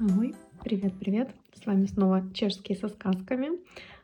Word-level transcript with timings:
Ой, 0.00 0.34
привет-привет! 0.64 1.30
С 1.54 1.64
вами 1.66 1.86
снова 1.86 2.28
чешские 2.34 2.76
со 2.76 2.88
сказками. 2.88 3.60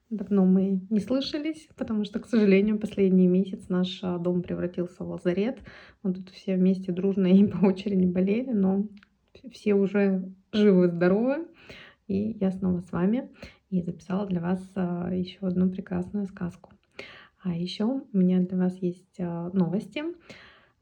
Давно 0.08 0.44
мы 0.44 0.80
не 0.88 1.00
слышались, 1.00 1.68
потому 1.76 2.04
что, 2.04 2.20
к 2.20 2.28
сожалению, 2.28 2.78
последний 2.78 3.26
месяц 3.26 3.68
наш 3.68 3.98
а, 4.04 4.18
дом 4.18 4.40
превратился 4.42 5.02
в 5.02 5.10
лазарет. 5.10 5.58
Мы 6.04 6.14
тут 6.14 6.30
все 6.30 6.54
вместе 6.54 6.92
дружно 6.92 7.26
и 7.26 7.44
по 7.48 7.66
очереди 7.66 8.06
болели, 8.06 8.52
но 8.52 8.86
все 9.50 9.74
уже 9.74 10.32
живы 10.52 10.86
и 10.86 10.90
здоровы. 10.90 11.48
И 12.06 12.36
я 12.38 12.52
снова 12.52 12.82
с 12.82 12.92
вами 12.92 13.28
и 13.70 13.82
записала 13.82 14.26
для 14.26 14.40
вас 14.40 14.62
а, 14.76 15.10
еще 15.12 15.38
одну 15.40 15.70
прекрасную 15.70 16.26
сказку. 16.26 16.70
А 17.42 17.52
еще 17.52 17.84
у 17.84 18.06
меня 18.12 18.38
для 18.38 18.58
вас 18.58 18.80
есть 18.80 19.18
а, 19.18 19.50
новости. 19.52 20.04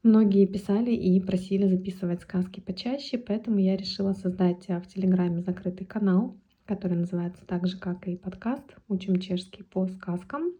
Многие 0.01 0.45
писали 0.45 0.91
и 0.91 1.19
просили 1.19 1.67
записывать 1.67 2.21
сказки 2.21 2.61
почаще, 2.61 3.17
поэтому 3.17 3.59
я 3.59 3.75
решила 3.75 4.13
создать 4.13 4.63
э, 4.69 4.79
в 4.79 4.87
Телеграме 4.87 5.41
закрытый 5.41 5.85
канал, 5.85 6.37
который 6.65 6.95
называется 6.95 7.45
так 7.45 7.67
же, 7.67 7.77
как 7.77 8.07
и 8.07 8.15
подкаст 8.15 8.63
«Учим 8.87 9.19
чешский 9.19 9.63
по 9.63 9.87
сказкам». 9.87 10.53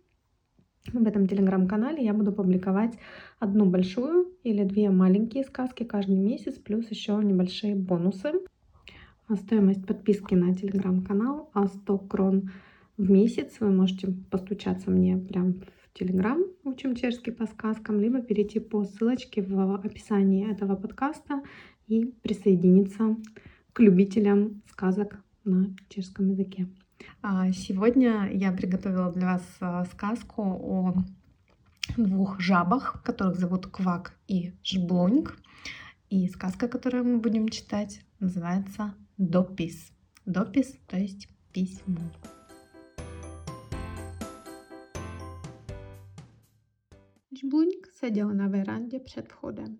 В 0.91 1.07
этом 1.07 1.25
телеграм-канале 1.25 2.03
я 2.03 2.13
буду 2.13 2.33
публиковать 2.33 2.95
одну 3.39 3.65
большую 3.65 4.27
или 4.43 4.65
две 4.65 4.89
маленькие 4.89 5.45
сказки 5.45 5.83
каждый 5.83 6.17
месяц, 6.17 6.55
плюс 6.55 6.91
еще 6.91 7.13
небольшие 7.13 7.75
бонусы. 7.75 8.33
А 9.29 9.35
стоимость 9.37 9.85
подписки 9.87 10.33
на 10.33 10.53
телеграм-канал 10.53 11.49
100 11.55 11.97
крон 11.99 12.51
в 12.97 13.09
месяц. 13.09 13.55
Вы 13.61 13.71
можете 13.71 14.13
постучаться 14.29 14.91
мне 14.91 15.15
прямо 15.17 15.53
Телеграм 15.99 16.41
«Учим 16.63 16.95
чешский 16.95 17.31
по 17.31 17.45
сказкам», 17.45 17.99
либо 17.99 18.21
перейти 18.21 18.61
по 18.61 18.85
ссылочке 18.85 19.41
в 19.41 19.75
описании 19.85 20.49
этого 20.49 20.77
подкаста 20.77 21.43
и 21.87 22.05
присоединиться 22.23 23.17
к 23.73 23.81
любителям 23.81 24.61
сказок 24.71 25.21
на 25.43 25.75
чешском 25.89 26.29
языке. 26.29 26.69
А 27.21 27.51
сегодня 27.51 28.29
я 28.31 28.53
приготовила 28.53 29.11
для 29.11 29.33
вас 29.33 29.43
а, 29.59 29.83
сказку 29.85 30.41
о 30.41 30.93
двух 31.97 32.39
жабах, 32.39 33.03
которых 33.03 33.35
зовут 33.35 33.67
Квак 33.67 34.17
и 34.29 34.53
Жблуньк. 34.63 35.37
И 36.09 36.29
сказка, 36.29 36.69
которую 36.69 37.03
мы 37.03 37.17
будем 37.17 37.49
читать, 37.49 38.01
называется 38.21 38.93
«Допис». 39.17 39.91
Допис, 40.25 40.77
то 40.87 40.97
есть 40.97 41.27
письмо. 41.51 41.99
Žbluňk 47.39 47.87
seděl 47.91 48.33
na 48.33 48.47
verandě 48.47 48.99
před 48.99 49.27
vchodem. 49.27 49.79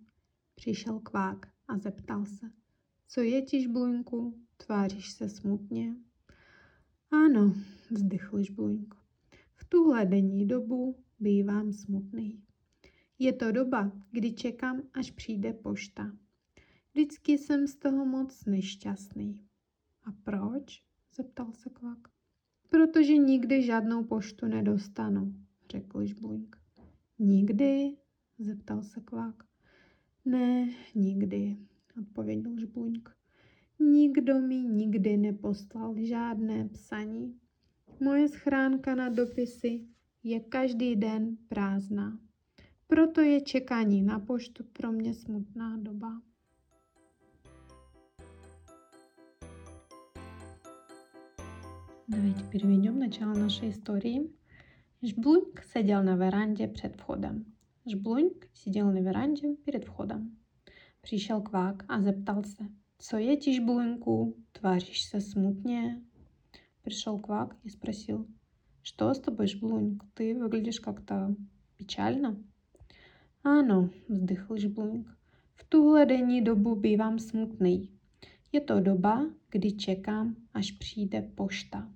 Přišel 0.56 1.00
kvák 1.00 1.48
a 1.68 1.78
zeptal 1.78 2.26
se. 2.26 2.52
Co 3.08 3.22
je 3.22 3.42
ti, 3.42 3.62
Žbluňku? 3.62 4.40
Tváříš 4.58 5.12
se 5.12 5.30
smutně? 5.30 5.96
Ano, 7.12 7.56
vzdychl 7.92 8.44
Žbluňk. 8.44 8.96
V 9.56 9.66
tuhle 9.70 10.06
denní 10.06 10.48
dobu 10.48 10.96
bývám 11.20 11.74
smutný. 11.74 12.44
Je 13.20 13.34
to 13.34 13.52
doba, 13.52 13.92
kdy 14.12 14.34
čekám, 14.34 14.82
až 14.94 15.12
přijde 15.12 15.54
pošta. 15.54 16.12
Vždycky 16.94 17.38
jsem 17.38 17.68
z 17.68 17.76
toho 17.76 18.06
moc 18.06 18.46
nešťastný. 18.46 19.42
A 20.04 20.12
proč? 20.24 20.84
zeptal 21.16 21.52
se 21.54 21.70
kvak. 21.70 22.08
Protože 22.70 23.18
nikdy 23.18 23.64
žádnou 23.64 24.04
poštu 24.04 24.46
nedostanu, 24.46 25.34
řekl 25.72 26.06
Žbluňk. 26.06 26.59
Nikdy? 27.19 27.97
zeptal 28.39 28.83
se 28.83 29.01
kvák. 29.01 29.45
Ne, 30.25 30.69
nikdy, 30.95 31.57
odpověděl 32.01 32.59
žbuňk. 32.59 33.09
Nikdo 33.81 34.41
mi 34.41 34.57
nikdy 34.57 35.17
neposlal 35.17 35.95
žádné 35.97 36.69
psaní. 36.69 37.39
Moje 38.01 38.29
schránka 38.29 38.95
na 38.95 39.09
dopisy 39.09 39.87
je 40.23 40.41
každý 40.41 40.97
den 40.97 41.37
prázdná. 41.49 42.19
Proto 42.87 43.21
je 43.21 43.41
čekání 43.41 44.03
na 44.03 44.19
poštu 44.19 44.65
pro 44.73 44.93
mě 44.93 45.15
smutná 45.15 45.77
doba. 45.77 46.23
Давайте 52.09 52.45
переведем 52.53 52.99
начало 52.99 53.35
нашей 53.35 53.71
истории. 53.71 54.31
Жблуньк 55.02 55.64
сидел 55.64 56.04
на 56.04 56.16
веранде 56.16 56.68
před 56.68 56.96
входом. 56.96 57.46
Жблуньk 57.86 58.50
сидел 58.54 58.92
на 58.92 59.02
веранде 59.02 59.56
перед 59.66 59.86
входом. 59.86 60.38
A 61.88 62.02
zeptal 62.02 62.44
se, 62.44 62.64
co 62.98 63.18
je 63.18 63.38
ti 63.38 63.54
Жблуньку, 63.54 64.36
tváříš 64.52 65.04
se 65.04 65.22
smutně? 65.22 66.02
Пришел 66.82 67.20
квак 67.20 67.56
и 67.64 67.70
спросил, 67.70 68.28
что 68.82 69.14
с 69.14 69.20
тобой, 69.20 69.48
Жблуньк, 69.48 70.04
ты 70.14 70.36
выглядишь 70.36 70.80
как-то 70.80 71.36
печально? 71.78 72.44
Ano, 73.44 73.90
vzdychl 74.10 74.58
Žblunk. 74.58 75.18
V 75.56 75.64
tuhle 75.70 76.06
denní 76.06 76.42
dobu 76.42 76.76
bývám 76.76 77.20
smutný. 77.20 77.90
Je 78.52 78.62
to 78.62 78.80
doba, 78.80 79.30
kdy 79.50 79.72
čekám, 79.72 80.36
až 80.54 80.72
přijde 80.72 81.22
pošta. 81.22 81.92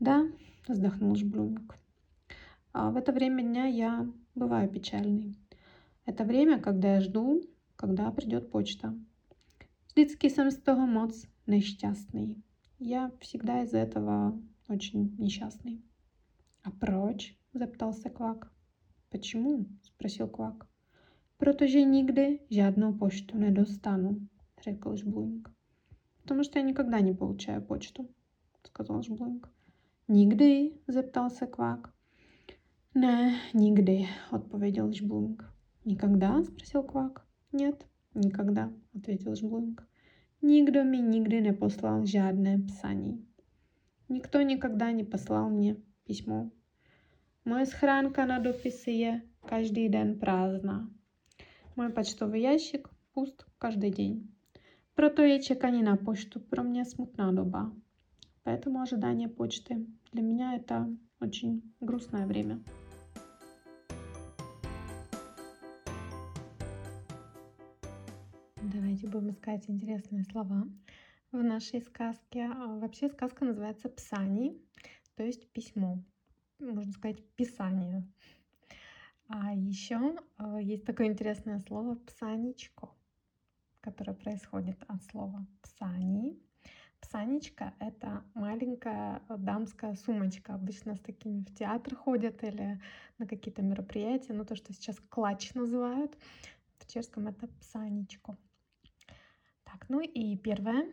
Да, 0.00 0.22
вздохнул 0.72 1.14
Жблунг. 1.14 1.76
А 2.72 2.90
в 2.90 2.96
это 2.96 3.12
время 3.12 3.42
дня 3.42 3.66
я 3.66 4.06
бываю 4.34 4.68
печальный. 4.68 5.36
Это 6.06 6.24
время, 6.24 6.60
когда 6.60 6.94
я 6.94 7.00
жду, 7.00 7.42
когда 7.76 8.10
придет 8.10 8.50
почта. 8.50 8.94
Vždycky 9.88 10.30
jsem 10.30 10.50
z 10.50 10.58
toho 10.58 10.86
moc 10.86 11.26
nešťastný. 11.46 12.42
Я 12.78 13.10
всегда 13.20 13.62
из 13.62 13.74
этого 13.74 14.38
очень 14.68 15.16
несчастный. 15.18 15.82
А 16.62 16.70
проч? 16.70 17.36
Зептался 17.54 18.10
Квак. 18.10 18.52
Почему? 19.10 19.66
Спросил 19.82 20.28
Квак. 20.28 20.66
Protože 21.36 21.82
nikdy 21.84 22.38
žádnou 22.50 22.92
почту 22.92 23.38
не 23.38 23.50
достану, 23.50 24.28
řekl 24.64 24.96
Жблунг. 24.96 25.50
Потому 26.22 26.44
что 26.44 26.58
я 26.58 26.64
никогда 26.64 27.00
не 27.00 27.14
получаю 27.14 27.62
почту, 27.62 28.08
сказал 28.62 29.02
Жблунг. 29.02 29.48
Nikdy? 30.10 30.70
zeptal 30.88 31.30
se 31.30 31.46
Kvák. 31.46 31.88
Ne, 32.94 33.40
nikdy, 33.54 34.08
odpověděl 34.32 34.92
Žblunk. 34.92 35.44
Никогда? 35.84 36.42
спросил 36.42 36.82
Квак. 36.82 37.26
Нет, 37.52 37.86
никогда, 38.14 38.72
ответил 38.96 39.34
Жблунг. 39.34 39.88
Никто 40.42 40.84
mi 40.84 41.02
nikdy 41.02 41.40
neposlal 41.40 42.06
žádné 42.06 42.58
psaní. 42.58 43.26
Никто 44.08 44.42
никогда 44.42 44.90
не 44.90 45.04
послал 45.04 45.50
мне 45.50 45.76
письмо. 46.04 46.50
Моя 47.44 47.66
схранка 47.66 48.26
на 48.26 48.38
дописи 48.38 48.90
je 48.90 49.22
každý 49.48 49.88
den 49.88 50.18
prázdná. 50.18 50.90
Мой 51.76 51.92
почтовый 51.92 52.40
ящик 52.40 52.88
пуст 53.14 53.44
каждый 53.58 53.90
день. 53.90 54.28
Proto 54.94 55.22
je 55.22 55.38
čekání 55.38 55.82
na 55.82 55.96
poštu 55.96 56.40
pro 56.40 56.64
mě 56.64 56.84
smutná 56.84 57.32
doba. 57.32 57.72
Поэтому 58.44 58.80
ожидание 58.80 59.28
почты 59.28 59.86
для 60.12 60.22
меня 60.22 60.54
это 60.56 60.88
очень 61.20 61.62
грустное 61.80 62.26
время. 62.26 62.62
Давайте 68.62 69.06
будем 69.06 69.30
искать 69.30 69.68
интересные 69.68 70.24
слова 70.24 70.68
в 71.32 71.42
нашей 71.42 71.80
сказке. 71.82 72.44
А, 72.44 72.78
вообще 72.78 73.08
сказка 73.08 73.44
называется 73.44 73.88
«Псани», 73.88 74.60
то 75.16 75.22
есть 75.22 75.50
письмо. 75.52 76.02
Можно 76.58 76.92
сказать 76.92 77.24
«писание». 77.34 78.06
А 79.28 79.54
еще 79.54 80.16
а, 80.36 80.60
есть 80.60 80.84
такое 80.84 81.06
интересное 81.06 81.58
слово 81.60 81.96
«псаничко», 81.96 82.88
которое 83.80 84.14
происходит 84.14 84.82
от 84.88 85.02
слова 85.04 85.46
«псани», 85.62 86.38
Псанечка— 87.00 87.74
это 87.78 88.24
маленькая 88.34 89.22
э, 89.28 89.36
дамская 89.38 89.94
сумочка. 89.94 90.54
Обычно 90.54 90.94
с 90.94 91.00
такими 91.00 91.40
в 91.40 91.54
театр 91.54 91.94
ходят 91.94 92.42
или 92.42 92.80
на 93.18 93.26
какие-то 93.26 93.62
мероприятия. 93.62 94.32
Ну, 94.32 94.44
то, 94.44 94.56
что 94.56 94.72
сейчас 94.72 94.96
клатч 95.08 95.54
называют. 95.54 96.16
В 96.78 96.86
чешском 96.86 97.28
это 97.28 97.48
псанечко. 97.60 98.36
Так, 99.64 99.88
ну 99.88 100.00
и 100.00 100.36
первое 100.36 100.86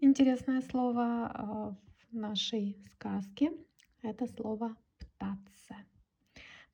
интересное 0.00 0.62
слово 0.62 1.30
э, 1.32 2.10
в 2.10 2.16
нашей 2.16 2.76
сказке— 2.92 3.52
это 4.02 4.26
слово 4.26 4.76
«птаться». 4.98 5.76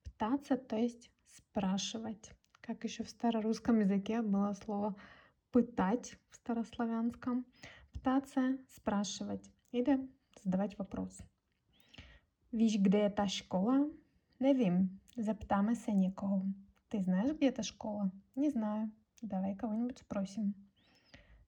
Птаться, 0.02 0.56
то 0.56 0.76
есть 0.76 1.10
спрашивать. 1.26 2.32
Как 2.60 2.84
еще 2.84 3.04
в 3.04 3.10
старорусском 3.10 3.80
языке 3.80 4.22
было 4.22 4.54
слово 4.54 4.96
«пытать» 5.52 6.18
в 6.30 6.36
старославянском— 6.36 7.44
пытаться 7.98 8.58
спрашивать 8.68 9.50
или 9.72 9.98
задавать 10.44 10.78
вопрос. 10.78 11.18
Kde 12.52 12.98
je 12.98 13.10
ta 13.10 13.26
škola? 13.26 13.90
Nevím, 14.40 15.00
zeptáme 15.16 15.74
se 15.74 15.92
někoho. 15.92 16.42
Ты 16.88 17.02
знаешь, 17.02 17.36
где 17.36 17.48
эта 17.48 17.62
школа? 17.62 18.10
Не 18.36 18.50
знаю. 18.50 18.90
Давай 19.22 19.56
кого-нибудь 19.56 19.98
спросим. 19.98 20.54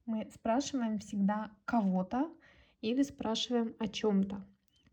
мы 0.06 0.29
спрашиваем 0.35 0.99
всегда 0.99 1.50
кого-то 1.64 2.29
или 2.81 3.02
спрашиваем 3.05 3.76
о 3.79 3.87
чем-то. 3.87 4.44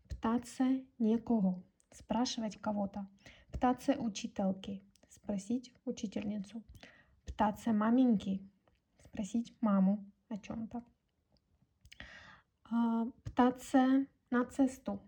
Птаться 0.08 0.64
некого, 0.98 1.62
спрашивать 1.90 2.60
кого-то. 2.60 3.08
Птаться 3.52 3.92
учительки, 3.98 4.80
спросить 5.08 5.72
учительницу. 5.84 6.62
Птаться 7.26 7.72
маменьки, 7.72 8.48
спросить 9.04 9.56
маму 9.60 10.06
о 10.28 10.38
чем-то. 10.38 10.84
А, 12.70 13.06
птаться 13.24 14.06
на 14.30 14.44
цесту, 14.44 15.00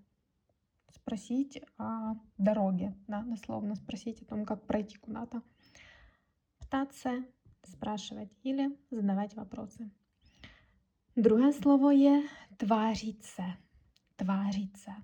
спросить 0.94 1.62
о 1.76 2.14
дороге, 2.38 2.94
да, 3.06 3.22
дословно 3.22 3.74
спросить 3.74 4.22
о 4.22 4.24
том, 4.24 4.44
как 4.46 4.66
пройти 4.66 4.96
куда-то. 4.96 5.42
Птаться, 6.58 7.24
спрашивать 7.64 8.32
или 8.42 8.78
задавать 8.90 9.34
вопросы. 9.34 9.90
Другое 11.16 11.52
слово 11.52 11.92
se. 11.92 13.56
Tvářit 14.16 14.76
se. 14.76 14.94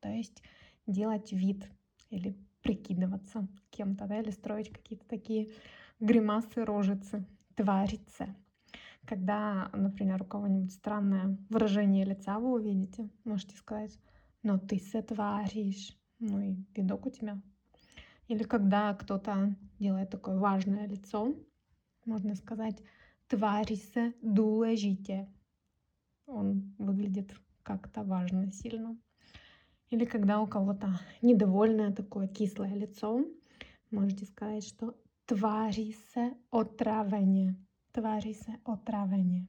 То 0.00 0.08
есть 0.08 0.42
делать 0.86 1.32
вид 1.32 1.68
или 2.10 2.36
прикидываться 2.62 3.48
кем-то, 3.70 4.06
да, 4.06 4.20
или 4.20 4.30
строить 4.30 4.70
какие-то 4.70 5.06
такие 5.06 5.50
гримасы, 6.00 6.64
рожицы. 6.64 7.24
Твариться. 7.56 8.34
Когда, 9.06 9.70
например, 9.72 10.22
у 10.22 10.24
кого-нибудь 10.24 10.72
странное 10.72 11.36
выражение 11.50 12.04
лица 12.04 12.38
вы 12.38 12.52
увидите, 12.52 13.10
можете 13.24 13.56
сказать, 13.56 13.98
но 14.42 14.58
ты 14.58 14.78
се 14.78 15.02
тваришь. 15.02 15.96
Ну 16.20 16.40
и 16.40 16.56
видок 16.74 17.06
у 17.06 17.10
тебя. 17.10 17.40
Или 18.28 18.44
когда 18.44 18.94
кто-то 18.94 19.54
делает 19.78 20.10
такое 20.10 20.38
важное 20.38 20.86
лицо, 20.86 21.34
можно 22.06 22.34
сказать, 22.34 22.82
тварися 23.26 24.12
důležitě 24.22 25.26
он 26.26 26.74
выглядит 26.78 27.34
как-то 27.62 28.02
важно, 28.02 28.52
сильно. 28.52 28.96
Или 29.90 30.04
когда 30.04 30.40
у 30.40 30.46
кого-то 30.46 31.00
недовольное 31.22 31.92
такое 31.92 32.28
кислое 32.28 32.74
лицо, 32.74 33.24
можете 33.90 34.26
сказать, 34.26 34.66
что 34.66 34.94
твари 35.26 35.94
се 36.12 36.34
Твари 37.94 38.34
се 38.34 38.58
отравление. 38.64 39.46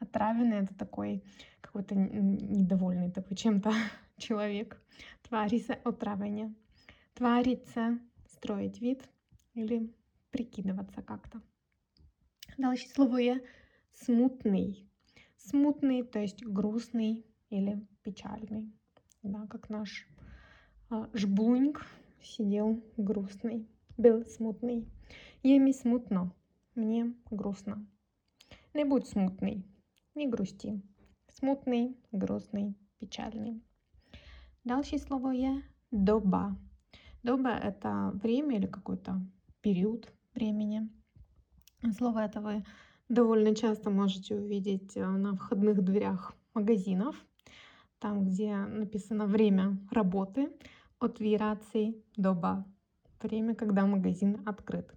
Отравленный 0.00 0.58
это 0.58 0.74
такой 0.74 1.22
какой-то 1.62 1.94
недовольный 1.94 3.10
такой 3.10 3.36
чем-то 3.36 3.72
человек. 4.18 4.82
Твари 5.22 5.58
се 5.58 5.72
отравление. 5.72 6.54
Твариться, 7.14 7.98
строить 8.26 8.80
вид 8.82 9.08
или 9.54 9.90
прикидываться 10.30 11.02
как-то. 11.02 11.40
Дальше 12.58 12.88
слово 12.88 13.18
я 13.18 13.40
смутный 13.92 14.92
смутный, 15.48 16.02
то 16.02 16.18
есть 16.18 16.44
грустный 16.44 17.24
или 17.50 17.86
печальный. 18.02 18.72
Да, 19.22 19.46
как 19.46 19.68
наш 19.68 20.06
а, 20.90 21.08
жбуньк 21.14 21.86
сидел 22.22 22.82
грустный, 22.96 23.68
был 23.96 24.24
смутный. 24.24 24.88
Еми 25.42 25.72
смутно, 25.72 26.32
мне 26.74 27.14
грустно. 27.30 27.86
Не 28.74 28.84
будь 28.84 29.06
смутный, 29.06 29.66
не 30.14 30.28
грусти. 30.28 30.82
Смутный, 31.32 31.96
грустный, 32.12 32.76
печальный. 32.98 33.62
Дальше 34.64 34.98
слово 34.98 35.30
я 35.30 35.62
доба. 35.90 36.56
Доба— 37.22 37.50
это 37.62 38.10
время 38.14 38.56
или 38.56 38.66
какой-то 38.66 39.20
период 39.60 40.12
времени. 40.34 40.88
Слово 41.96 42.20
это 42.20 42.40
вы 42.40 42.64
довольно 43.08 43.54
часто 43.54 43.90
можете 43.90 44.34
увидеть 44.36 44.96
э, 44.96 45.06
на 45.06 45.34
входных 45.34 45.82
дверях 45.82 46.34
магазинов, 46.54 47.16
там, 47.98 48.24
где 48.24 48.56
написано 48.56 49.26
время 49.26 49.78
работы, 49.90 50.50
от 50.98 51.18
вирации 51.18 52.02
доба, 52.16 52.64
время, 53.20 53.54
когда 53.54 53.84
магазин 53.84 54.40
открыт. 54.46 54.94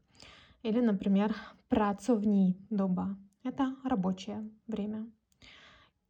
Или, 0.66 0.82
например, 0.82 1.36
працовни 1.70 2.58
доба. 2.72 3.20
Это 3.44 3.76
рабочее 3.84 4.50
время. 4.66 5.08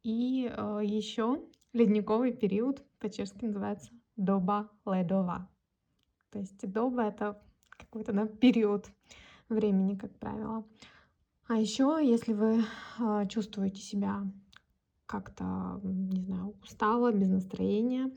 И 0.02 0.50
э, 0.50 0.80
еще 0.82 1.42
ледниковый 1.74 2.32
период 2.32 2.82
по-чешски 2.98 3.44
называется 3.44 3.90
доба 4.16 4.70
ледова. 4.86 5.50
То 6.30 6.38
есть 6.38 6.66
доба 6.72 7.02
это 7.02 7.38
какой-то 7.68 8.14
да, 8.14 8.26
период 8.26 8.86
времени, 9.50 9.94
как 9.94 10.18
правило. 10.18 10.64
А 11.48 11.58
еще, 11.58 12.00
если 12.02 12.32
вы 12.32 12.64
а, 12.98 13.26
чувствуете 13.26 13.82
себя 13.82 14.22
как-то, 15.04 15.80
не 15.82 16.22
знаю, 16.22 16.56
устало, 16.62 17.12
без 17.12 17.28
настроения, 17.28 18.10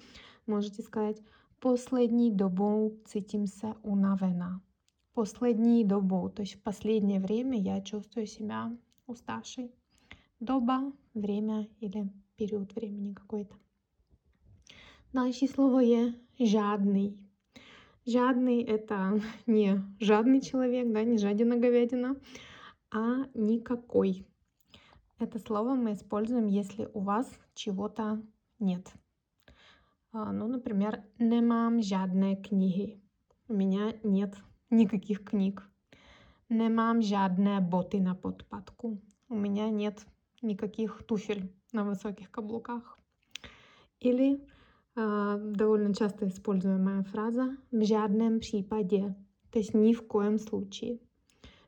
можете 0.47 0.83
сказать 0.83 1.21
«Последней 1.59 2.31
добou 2.31 2.97
цитимся 3.05 3.75
унавена». 3.83 4.61
Последней 5.13 5.83
добou, 5.83 6.29
то 6.29 6.43
есть 6.43 6.55
в 6.55 6.61
последнее 6.61 7.19
время 7.19 7.59
я 7.59 7.81
чувствую 7.81 8.27
себя 8.27 8.77
уставшей. 9.07 9.71
Доба, 10.39 10.93
время 11.13 11.67
или 11.79 12.09
период 12.37 12.73
времени 12.75 13.13
какой-то. 13.13 13.55
Дальше 15.11 15.47
слово 15.47 15.83
je 15.83 16.13
жадный. 16.39 17.17
Жадный 18.05 18.61
это 18.63 19.19
не 19.47 19.83
жадный 19.99 20.41
человек, 20.41 20.91
да, 20.93 21.03
не 21.03 21.17
жадина 21.17 21.57
говядина, 21.57 22.15
а 22.91 23.25
никакой. 23.33 24.25
Это 25.17 25.39
слово 25.39 25.75
мы 25.75 25.93
используем, 25.93 26.45
если 26.45 26.89
у 26.93 27.01
вас 27.01 27.29
чего-то 27.55 28.21
нет. 28.59 28.87
А, 30.11 30.31
ну, 30.31 30.47
например, 30.47 31.03
«Немам 31.17 31.81
жадные 31.81 32.37
книги». 32.37 33.01
У 33.47 33.53
меня 33.53 33.93
нет 34.03 34.35
никаких 34.69 35.23
книг. 35.23 35.69
«Немам 36.49 37.01
жадные 37.01 37.59
боты 37.59 37.99
на 37.99 38.15
подпадку». 38.15 38.99
У 39.29 39.35
меня 39.35 39.69
нет 39.69 40.05
никаких 40.41 41.03
туфель 41.03 41.53
на 41.71 41.83
высоких 41.83 42.31
каблуках. 42.31 42.97
Или 43.99 44.47
э, 44.95 45.37
довольно 45.55 45.93
часто 45.93 46.27
используемая 46.27 47.03
фраза 47.03 47.57
«в 47.71 47.85
жадном 47.85 48.39
případě», 48.39 49.15
то 49.51 49.59
есть 49.59 49.73
ни 49.73 49.93
в 49.93 50.07
коем 50.07 50.39
случае. 50.39 50.99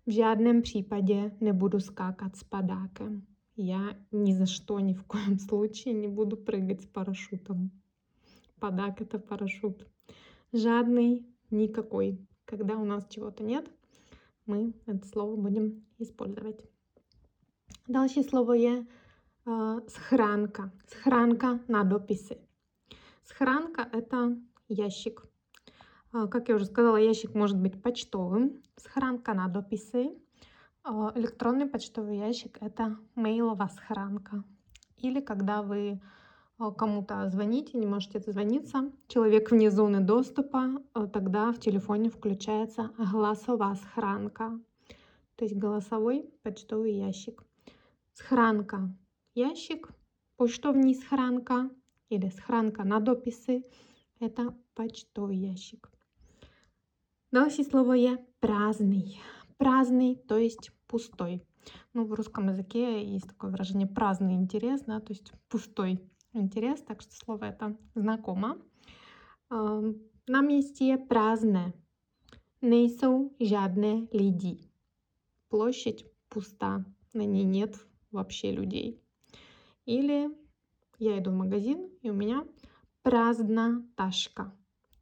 V 0.06 0.12
žádném 0.12 0.62
případě 0.62 1.32
nebudu 1.40 1.80
skákat 1.80 2.36
s 2.36 2.44
padákem. 2.44 3.22
Я 3.56 3.96
ни 4.12 4.34
за 4.34 4.46
что, 4.46 4.80
ни 4.80 4.94
в 4.94 5.04
коем 5.04 5.40
случае 5.40 5.94
не 5.94 6.08
буду 6.08 6.38
прыгать 6.38 6.82
с 6.82 6.86
парашютом. 6.86 7.72
Падак— 8.60 9.02
это 9.02 9.20
парашют. 9.20 9.88
Жадный— 10.54 11.26
никакой. 11.52 12.18
Когда 12.46 12.76
у 12.76 12.86
нас 12.86 13.08
чего-то 13.10 13.44
нет, 13.44 13.70
мы 14.46 14.74
это 14.86 15.08
слово 15.08 15.36
будем 15.36 15.86
использовать. 16.00 16.60
Дальше 17.88 18.24
слово 18.24 18.58
je 18.58 18.86
uh, 19.46 19.90
схранка. 19.90 20.72
Схранка 20.88 21.60
на 21.68 21.84
дописи. 21.84 22.38
Схранка— 23.24 23.88
это 23.92 24.38
ящик. 24.68 25.24
А, 26.12 26.28
как 26.28 26.50
я 26.50 26.56
уже 26.56 26.66
сказала, 26.66 26.98
ящик 26.98 27.34
может 27.34 27.58
быть 27.58 27.82
почтовым, 27.82 28.62
схранка 28.76 29.34
на 29.34 29.48
дописи. 29.48 30.12
А, 30.84 31.12
электронный 31.16 31.68
почтовый 31.68 32.18
ящик— 32.18 32.58
это 32.62 32.98
мейловая 33.16 33.70
схранка. 33.70 34.44
Или 34.98 35.22
когда 35.22 35.62
вы 35.62 35.92
а, 35.94 36.00
кому-то 36.70 37.28
звоните, 37.30 37.78
не 37.80 37.88
можете 37.88 38.20
дозвониться, 38.20 38.92
человек 39.08 39.50
вне 39.50 39.72
зоны 39.72 40.00
доступа, 40.00 40.84
тогда 41.12 41.52
в 41.52 41.60
телефоне 41.60 42.12
включается 42.12 42.92
голосовая 42.98 43.76
схранка, 43.76 44.60
то 45.38 45.46
есть 45.46 45.58
голосовой 45.58 46.30
почтовый 46.44 46.94
ящик. 46.94 47.44
Схранка— 48.14 48.94
ящик, 49.34 49.90
почтовый 50.38 50.94
схранка 50.94 51.72
или 52.10 52.30
схранка 52.30 52.84
на 52.84 53.00
дописи— 53.00 53.66
это 54.20 54.54
почтовый 54.76 55.38
ящик. 55.38 55.90
Дальше 57.32 57.64
слово 57.64 57.94
я 57.94 58.20
праздный. 58.40 59.20
Праздный, 59.58 60.16
то 60.16 60.38
есть 60.38 60.72
пустой. 60.88 61.42
Ну, 61.94 62.06
в 62.06 62.14
русском 62.14 62.50
языке 62.50 63.04
есть 63.04 63.28
такое 63.28 63.52
выражение 63.52 63.88
праздный 63.88 64.34
интерес, 64.34 64.82
да, 64.82 65.00
то 65.00 65.14
есть 65.14 65.32
пустой 65.48 66.11
интерес, 66.34 66.82
так 66.82 67.02
что 67.02 67.14
слово 67.14 67.46
это 67.46 67.78
знакомо. 67.96 68.58
На 69.50 70.42
месте 70.42 70.98
праздное. 70.98 71.74
Nejsou 72.62 73.36
žádné 73.40 74.08
лиди. 74.14 74.70
Площадь 75.50 76.06
пуста, 76.30 76.86
на 77.12 77.26
ней 77.26 77.44
нет 77.44 77.76
вообще 78.12 78.52
людей. 78.52 79.02
Или 79.86 80.30
я 81.00 81.18
иду 81.18 81.32
в 81.32 81.36
магазин, 81.36 81.90
и 82.04 82.12
у 82.12 82.14
меня 82.14 82.46
праздна 83.02 83.84
ташка, 83.96 84.54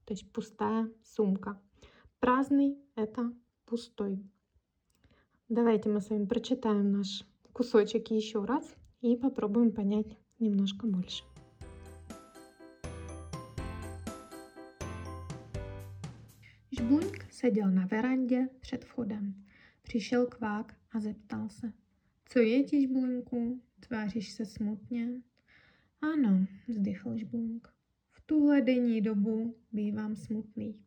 то 0.05 0.13
есть 0.13 0.31
пустая 0.31 0.89
сумка. 1.03 1.61
Праздный— 2.19 2.77
это 2.95 3.33
пустой. 3.65 4.23
Давайте 5.49 5.89
мы 5.89 5.99
с 5.99 6.09
вами 6.09 6.27
прочитаем 6.27 6.93
наш 6.93 7.25
кусочек 7.51 8.09
еще 8.09 8.45
раз 8.45 8.73
и 9.01 9.17
попробуем 9.17 9.73
понять 9.73 10.17
немножко 10.40 10.86
больше. 10.86 11.24
Žbluňk 16.72 17.32
seděl 17.32 17.70
na 17.70 17.86
verandě 17.86 18.48
před 18.60 18.84
vchodem. 18.84 19.44
Přišel 19.82 20.26
kvák 20.26 20.76
a 20.92 21.00
zeptal 21.00 21.48
se. 21.48 21.72
Co 22.28 22.38
je 22.38 22.62
ti, 22.62 22.82
Žbluňku? 22.82 23.62
Tváříš 23.80 24.32
se 24.32 24.44
smutně? 24.44 25.08
Ano, 26.00 26.46
vzdychl 26.68 27.18
Žbluňk. 27.18 27.68
V 28.10 28.20
tuhle 28.26 28.60
denní 28.62 29.00
dobu 29.00 29.56
bývám 29.72 30.16
smutný. 30.16 30.80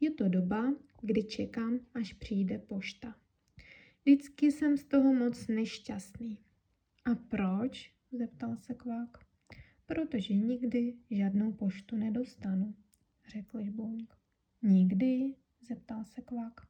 Je 0.00 0.10
to 0.10 0.28
doba, 0.28 0.74
kdy 1.02 1.24
čekám, 1.24 1.80
až 1.94 2.12
přijde 2.12 2.58
pošta. 2.58 3.14
Vždycky 4.04 4.52
jsem 4.52 4.76
z 4.76 4.84
toho 4.84 5.14
moc 5.14 5.46
nešťastný. 5.46 6.38
A 7.04 7.14
proč? 7.14 7.94
Zeptal 8.11 8.57
se 8.57 8.73
kvák. 8.73 9.17
Protože 9.85 10.33
nikdy 10.33 10.93
žádnou 11.11 11.51
poštu 11.51 11.95
nedostanu, 11.95 12.75
řekl 13.27 13.63
Žbluňk. 13.63 14.13
Nikdy? 14.61 15.35
zeptal 15.61 16.05
se 16.05 16.21
kvák. 16.21 16.61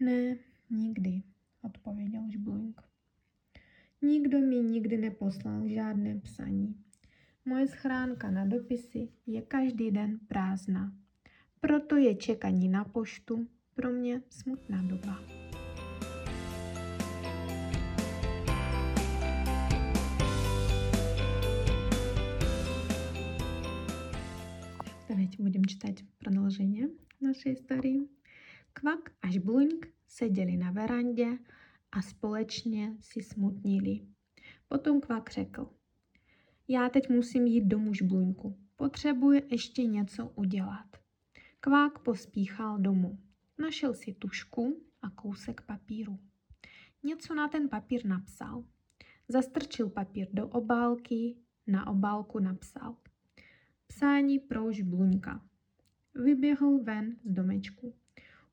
Ne, 0.00 0.36
nikdy, 0.70 1.22
odpověděl 1.62 2.22
Žbluňk. 2.30 2.80
Nikdo 4.02 4.40
mi 4.40 4.56
nikdy 4.56 4.98
neposlal 4.98 5.68
žádné 5.68 6.20
psaní. 6.20 6.84
Moje 7.44 7.68
schránka 7.68 8.30
na 8.30 8.44
dopisy 8.44 9.08
je 9.26 9.42
každý 9.42 9.90
den 9.90 10.18
prázdná. 10.28 10.92
Proto 11.60 11.96
je 11.96 12.14
čekaní 12.14 12.68
na 12.68 12.84
poštu 12.84 13.46
pro 13.74 13.90
mě 13.92 14.22
smutná 14.30 14.82
doba. 14.82 15.43
будем 25.43 25.65
читать 25.65 26.03
продолжение 26.17 26.89
нашей 27.19 27.53
истории. 27.53 28.07
Kvak 28.73 29.11
a 29.21 29.31
Žbluňk 29.31 29.87
seděli 30.07 30.57
na 30.57 30.71
verandě 30.71 31.37
a 31.91 32.01
společně 32.01 32.97
si 33.01 33.21
smutnili. 33.23 34.01
Potom 34.67 35.01
Kvak 35.01 35.31
řekl, 35.31 35.69
já 36.67 36.89
teď 36.89 37.09
musím 37.09 37.47
jít 37.47 37.65
domů 37.65 37.93
Žbluňku, 37.93 38.57
potřebuji 38.75 39.41
ještě 39.51 39.83
něco 39.83 40.31
udělat. 40.35 40.97
Kvák 41.59 41.99
pospíchal 41.99 42.79
domů. 42.79 43.19
Našel 43.57 43.93
si 43.93 44.13
tušku 44.13 44.83
a 45.01 45.09
kousek 45.09 45.61
papíru. 45.61 46.19
Něco 47.03 47.35
na 47.35 47.47
ten 47.47 47.69
papír 47.69 48.05
napsal. 48.05 48.63
Zastrčil 49.27 49.89
papír 49.89 50.27
do 50.33 50.47
obálky, 50.47 51.35
na 51.67 51.87
obálku 51.87 52.39
napsal. 52.39 52.97
Psání 53.86 54.38
pro 54.38 54.72
žbluňka. 54.72 55.44
Vyběhl 56.14 56.78
ven 56.78 57.16
z 57.24 57.32
domečku. 57.32 57.94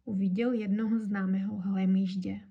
Uviděl 0.05 0.53
jednoho 0.53 0.99
známého 0.99 1.57
hlemyždě. 1.57 2.41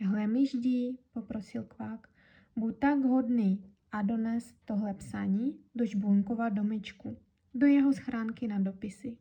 Hlemyždí, 0.00 0.98
poprosil 1.12 1.62
kvák, 1.62 2.08
buď 2.56 2.78
tak 2.78 2.98
hodný 2.98 3.64
a 3.92 4.02
dones 4.02 4.54
tohle 4.64 4.94
psaní 4.94 5.58
do 5.74 5.86
žbluňkova 5.86 6.48
domečku, 6.48 7.18
do 7.54 7.66
jeho 7.66 7.92
schránky 7.92 8.48
na 8.48 8.58
dopisy. 8.58 9.18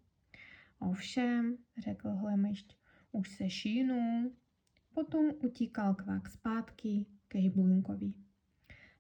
Ovšem, 0.80 1.58
řekl 1.78 2.10
hlemyšť, 2.10 2.78
už 3.12 3.30
se 3.30 3.50
šínu. 3.50 4.32
Potom 4.94 5.26
utíkal 5.44 5.96
kvák 5.96 6.30
zpátky 6.30 7.06
ke 7.28 7.42
žbluňkovi. 7.42 8.14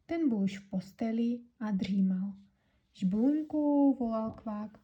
Ten 0.05 0.29
byl 0.29 0.37
už 0.37 0.59
v 0.59 0.69
posteli 0.69 1.39
a 1.59 1.71
dřímal. 1.71 2.46
Žbluňku, 2.96 3.94
volal 4.00 4.30
kvák. 4.30 4.78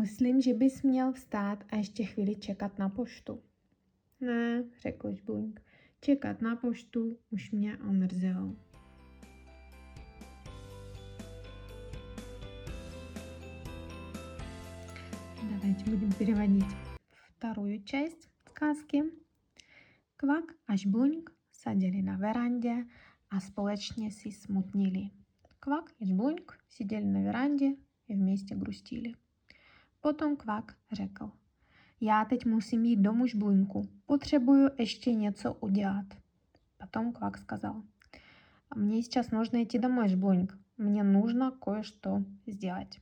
Myslím, 0.00 0.40
že 0.40 0.54
bys 0.54 0.82
měl 0.82 1.12
vstát 1.12 1.64
a 1.70 1.76
ještě 1.76 2.04
chvíli 2.04 2.36
čekat 2.36 2.78
na 2.78 2.88
poštu. 2.88 3.42
Ne, 4.20 4.64
řekl 4.80 5.14
žbluňk. 5.14 5.60
Čekat 6.00 6.42
na 6.42 6.56
poštu 6.56 7.18
už 7.30 7.50
mě 7.50 7.78
omrzelo. 7.78 8.56
Давайте 15.50 15.90
будем 15.90 16.12
переводить 16.12 16.64
вторую 17.38 17.82
часть 17.84 18.28
сказки. 18.48 19.04
Kvak 20.16 20.44
a 20.66 20.76
Žbluňk 20.76 21.30
seděli 21.52 22.02
na 22.02 22.16
verandě 22.16 22.84
a 23.30 23.40
společně 23.40 24.10
si 24.10 24.32
smutnili. 24.32 25.10
Kvak 25.63 25.95
и 25.99 26.05
Žbluňk 26.05 26.59
сидели 26.67 27.05
на 27.05 27.23
веранде 27.23 27.77
и 28.07 28.15
вместе 28.15 28.55
грустили. 28.55 29.15
Potom 30.01 30.35
Kvak 30.35 30.77
řekl, 30.91 31.31
já 32.01 32.25
teď 32.25 32.45
musím 32.45 32.85
jít 32.85 32.99
domů 32.99 33.27
Žbluňku, 33.27 33.89
potřebuju 34.05 34.69
ještě 34.77 35.13
něco 35.13 35.53
udělat. 35.53 36.05
Потом 36.77 37.13
Kvak 37.13 37.37
сказал, 37.37 37.83
мне 38.75 39.03
сейчас 39.03 39.31
нужно 39.31 39.63
идти 39.63 39.79
домой, 39.79 40.09
Жблуньк. 40.09 40.57
Мне 40.77 41.03
нужно 41.03 41.51
кое-что 41.51 42.25
сделать. 42.47 42.99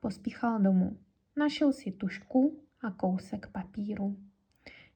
Pospíchal 0.00 0.60
domů. 0.60 0.98
Našel 1.36 1.72
si 1.72 1.92
tušku 1.92 2.60
a 2.80 2.90
kousek 2.90 3.52
papíru. 3.52 4.16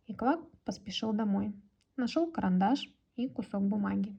И 0.07 0.15
Kvak 0.15 0.41
поспешил 0.65 1.13
домой. 1.13 1.53
Нашел 1.97 2.31
карандаш 2.31 2.91
и 3.17 3.29
кусок 3.29 3.63
бумаги. 3.63 4.17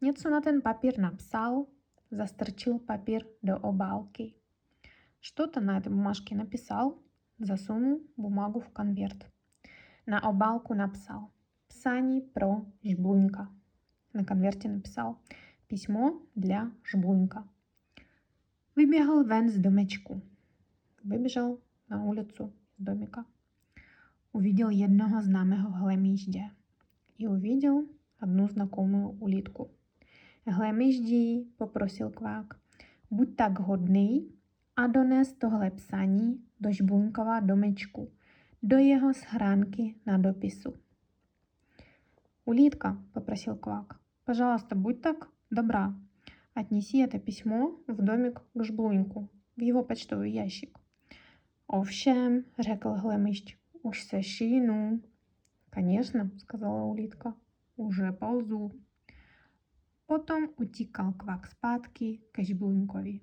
Něco 0.00 0.30
na 0.30 0.40
ten 0.40 0.62
papír 0.62 0.98
napsal, 0.98 1.66
застрочил 2.10 2.78
papír 2.78 3.26
do 3.42 3.58
obálky. 3.58 4.34
Что-то 5.20 5.60
на 5.60 5.78
этой 5.78 5.88
бумажке 5.88 6.36
написал, 6.36 7.02
засунул 7.38 8.00
бумагу 8.16 8.60
в 8.60 8.68
конверт. 8.68 9.26
На 10.06 10.20
обалку 10.20 10.74
написал 10.74 11.30
«Псани 11.68 12.20
про 12.20 12.64
жбунька». 12.84 13.48
На 14.12 14.24
конверте 14.24 14.68
написал 14.68 15.18
«Письмо 15.66 16.22
для 16.34 16.70
жбунька». 16.84 17.44
Выбегал 18.76 19.24
вен 19.24 19.48
с 19.48 19.56
домечку. 19.56 20.20
Выбежал 21.02 21.60
на 21.88 22.04
улицу 22.04 22.52
из 22.78 22.84
домика. 22.84 23.24
Увидел 24.32 24.68
jednoho 24.68 25.22
známého 25.22 25.70
hlemíždě. 25.70 26.50
И 27.18 27.26
увидел 27.26 27.88
одну 28.20 28.48
знакомую 28.48 29.16
улитку. 29.20 29.70
Hlemíždí, 30.46 31.50
попросил 31.56 32.10
kvák, 32.10 32.54
buď 33.10 33.36
tak 33.36 33.58
hodný 33.58 34.32
a 34.76 34.86
dones 34.86 35.32
tohle 35.32 35.70
psaní 35.70 36.44
do 36.60 36.72
Žbuňkova 36.72 37.40
domečku, 37.40 38.10
do 38.62 38.76
jeho 38.76 39.14
schránky 39.14 39.94
na 40.06 40.18
dopisu. 40.18 40.74
«Улитка», — 42.44 43.12
попросил 43.12 43.56
Квак, — 43.56 44.24
«пожалуйста, 44.24 44.76
будь 44.76 45.02
так 45.02 45.28
добра, 45.50 45.94
отнеси 46.54 46.98
это 46.98 47.18
письмо 47.18 47.80
в 47.88 48.02
домик 48.02 48.40
к 48.54 48.64
Жблуньку, 48.64 49.28
в 49.56 49.60
его 49.60 49.82
почтовый 49.82 50.30
ящик». 50.30 50.78
«Овшем», — 51.66 52.58
řekl 52.58 52.94
Глемыщ, — 53.02 53.82
«уж 53.82 54.04
се 54.04 54.22
шину». 54.22 55.00
«Конечно», — 55.70 56.38
сказала 56.38 56.84
улитка, — 56.84 57.76
«уже 57.76 58.12
ползу». 58.12 58.72
Потом 60.11 60.49
утекал 60.57 61.13
Квак 61.13 61.45
спадки 61.45 62.19
к 62.31 62.43
Жблунькові. 62.43 63.21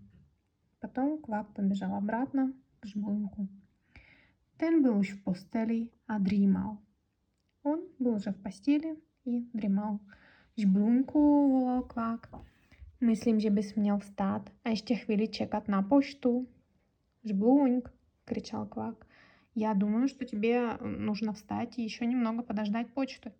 Потом 0.80 1.18
Квак 1.18 1.54
побежал 1.54 1.95
обратно 1.95 2.52
к 2.80 2.87
Жблуньку. 2.87 3.49
Ten 4.59 4.83
был 4.83 4.99
уж 4.99 5.11
в 5.11 5.23
постели, 5.23 5.90
а 6.07 6.18
дремал. 6.18 6.78
Он 7.62 7.80
был 7.99 8.14
уже 8.14 8.30
в 8.30 8.42
постели 8.42 8.97
и 9.26 9.50
дремал. 9.52 10.00
Žblunku, 10.57 11.49
volal 11.50 11.83
Kvák. 11.83 12.28
Myslím, 13.00 13.40
že 13.40 13.50
bys 13.50 13.76
měl 13.76 13.99
vstát 13.99 14.50
a 14.64 14.68
ještě 14.68 14.95
chvíli 14.95 15.28
čekat 15.28 15.68
на 15.68 15.83
почту. 15.83 16.47
Жблуньк, 17.25 17.92
кричал 18.25 18.66
Квак. 18.66 19.07
Я 19.54 19.75
думаю, 19.75 20.09
что 20.09 20.25
тебе 20.25 20.78
нужно 20.80 21.33
встать 21.33 21.78
и 21.78 21.83
еще 21.83 22.07
немного 22.07 22.42
подождать 22.42 22.95
почты. 22.95 23.33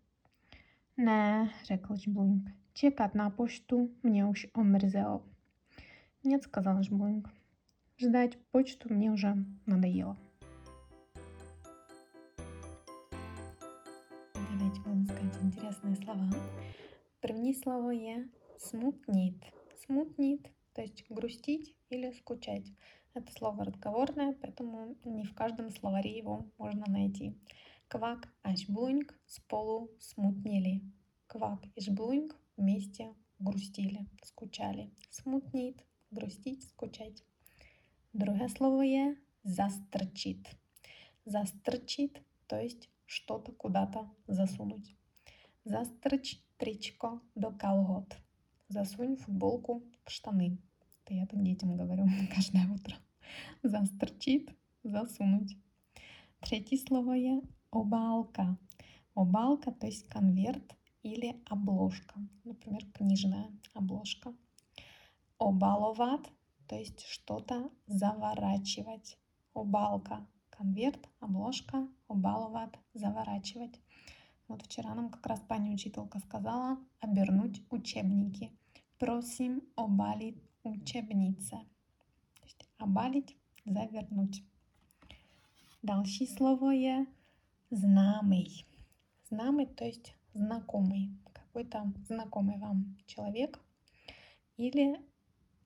Не, 0.97 1.50
řekl 1.64 1.95
Žblуньk. 1.97 2.59
Čekat 2.78 3.14
na 3.14 3.30
poštu 3.30 3.90
mě 4.02 4.26
už 4.26 4.47
omrzelo. 4.54 5.23
Нет, 6.25 6.42
сказал 6.42 6.82
Жблуньк. 6.82 7.28
Ждать 7.97 8.38
почту 8.50 8.94
мне 8.94 9.11
уже 9.11 9.35
надоело. 9.66 10.16
Давайте 14.52 14.80
будем 14.80 15.04
искать 15.04 15.42
интересные 15.42 15.97
слова. 15.97 16.30
První 17.20 17.54
slovo 17.54 17.90
je 17.90 18.28
смутнит. 18.58 19.44
Смутнит, 19.75 20.52
то 20.73 20.82
есть 20.82 21.04
грустить 21.11 21.75
или 21.90 22.12
скучать. 22.12 22.73
Это 23.14 23.32
слово 23.32 23.64
разговорное, 23.64 24.37
поэтому 24.40 24.97
не 25.04 25.25
в 25.25 25.35
каждом 25.35 25.70
словаре 25.70 26.16
его 26.16 26.47
можно 26.58 26.85
найти. 26.88 27.35
Квак, 27.88 28.28
аж 28.44 28.68
блуньк, 28.68 29.18
с 29.26 29.40
полу 29.40 29.90
смутнили. 29.99 30.80
Квак 31.26 31.58
и 31.75 31.80
Жблуньк 31.80 32.37
вместе 32.58 33.14
грустили, 33.38 34.06
скучали. 34.22 34.90
Смутнит, 35.10 35.84
грустить, 36.10 36.68
скучать. 36.68 37.24
Друге 38.12 38.48
слово 38.48 38.84
є 38.84 39.16
застрчит. 39.44 40.56
Застрчит, 41.26 42.22
то 42.46 42.56
есть 42.56 42.88
что-то 43.06 43.52
куда-то 43.52 44.10
засунуть. 44.26 44.96
Застрч 45.64 46.40
тричко 46.56 47.20
до 47.34 47.50
колгот. 47.50 48.16
Засунь 48.68 49.16
футболку 49.16 49.82
в 50.04 50.10
штаны. 50.10 50.58
Это 51.04 51.14
я 51.14 51.26
так 51.26 51.42
детям 51.42 51.76
говорю 51.76 52.06
каждое 52.34 52.66
утро. 52.74 52.96
Застрчит, 53.62 54.50
засунуть. 54.84 55.56
Третье 56.40 56.78
слово 56.78 57.16
є 57.16 57.42
обалка. 57.70 58.56
Обалка, 59.14 59.70
то 59.70 59.86
есть 59.86 60.08
конверт 60.08 60.77
или 61.02 61.43
обложка. 61.47 62.14
Например, 62.45 62.85
книжная 62.93 63.50
обложка. 63.75 64.35
Обаловат, 65.38 66.31
то 66.67 66.76
есть 66.76 67.07
что-то 67.07 67.71
заворачивать. 67.87 69.19
Обалка, 69.55 70.26
конверт, 70.50 71.09
обложка, 71.21 71.88
обаловат, 72.09 72.78
заворачивать. 72.95 73.81
Вот 74.49 74.62
вчера 74.62 74.95
нам 74.95 75.11
как 75.11 75.26
раз 75.26 75.40
пани 75.40 75.75
учителька 75.75 76.19
сказала 76.21 76.78
обернуть 77.00 77.62
учебники. 77.71 78.50
Просим 78.99 79.62
обалить 79.76 80.43
учебнице. 80.62 81.59
То 82.35 82.45
есть 82.45 82.69
обалить, 82.78 83.37
завернуть. 83.64 84.43
Дальше 85.83 86.26
слово 86.26 86.73
є 86.73 87.07
знамый. 87.71 88.64
Знамый, 89.31 89.67
то 89.67 89.85
есть 89.85 90.14
знакомый. 90.38 91.11
Какой-то 91.33 91.92
знакомый 92.07 92.59
вам 92.59 92.97
человек 93.07 93.61
или 94.57 95.00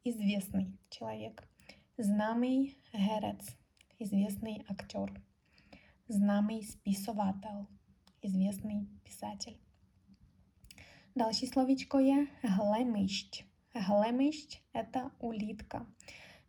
известный 0.05 0.79
человек. 0.91 1.49
Знамый 1.99 2.76
герец, 2.93 3.57
известный 3.99 4.64
актер. 4.69 5.23
Знамый 6.09 6.62
списователь, 6.62 7.67
известный 8.23 8.88
писатель. 9.05 9.59
Дальше 11.14 11.47
словечко 11.47 12.00
є 12.00 12.26
глемищ. 12.43 13.45
Глемищ– 13.75 14.62
это 14.73 15.11
улитка. 15.21 15.87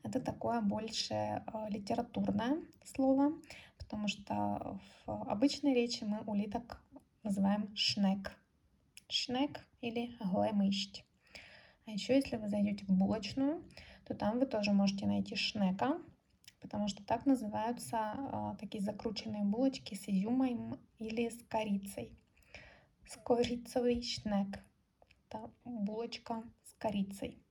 Это 0.04 0.20
такое 0.20 0.62
больше 0.62 1.14
э, 1.14 1.42
литературное 1.70 2.58
слово, 2.86 3.34
потому 3.78 4.08
что 4.08 4.80
в 5.06 5.32
обычной 5.32 5.74
речи 5.74 6.04
мы 6.04 6.20
улиток 6.26 6.83
называем 7.23 7.75
шнек. 7.77 8.33
Шнек 9.09 9.67
или 9.81 10.13
глемыщ. 10.21 11.05
А 11.87 11.91
еще, 11.91 12.17
если 12.17 12.37
вы 12.37 12.49
зайдете 12.49 12.85
в 12.85 12.91
булочную, 12.91 13.65
то 14.05 14.15
там 14.15 14.39
вы 14.39 14.47
тоже 14.47 14.73
можете 14.73 15.07
найти 15.07 15.37
шнека, 15.37 15.99
потому 16.61 16.89
что 16.89 17.03
так 17.05 17.27
называются 17.27 17.99
а, 17.99 18.57
такие 18.57 18.83
закрученные 18.83 19.45
булочки 19.45 19.95
с 19.95 20.09
изюмом 20.09 20.79
или 20.99 21.29
с 21.29 21.43
корицей. 21.49 22.19
С 23.07 23.17
корицовый 23.17 24.03
шнек. 24.03 24.59
Это 25.29 25.51
булочка 25.65 26.43
с 26.65 26.75
корицей. 26.75 27.43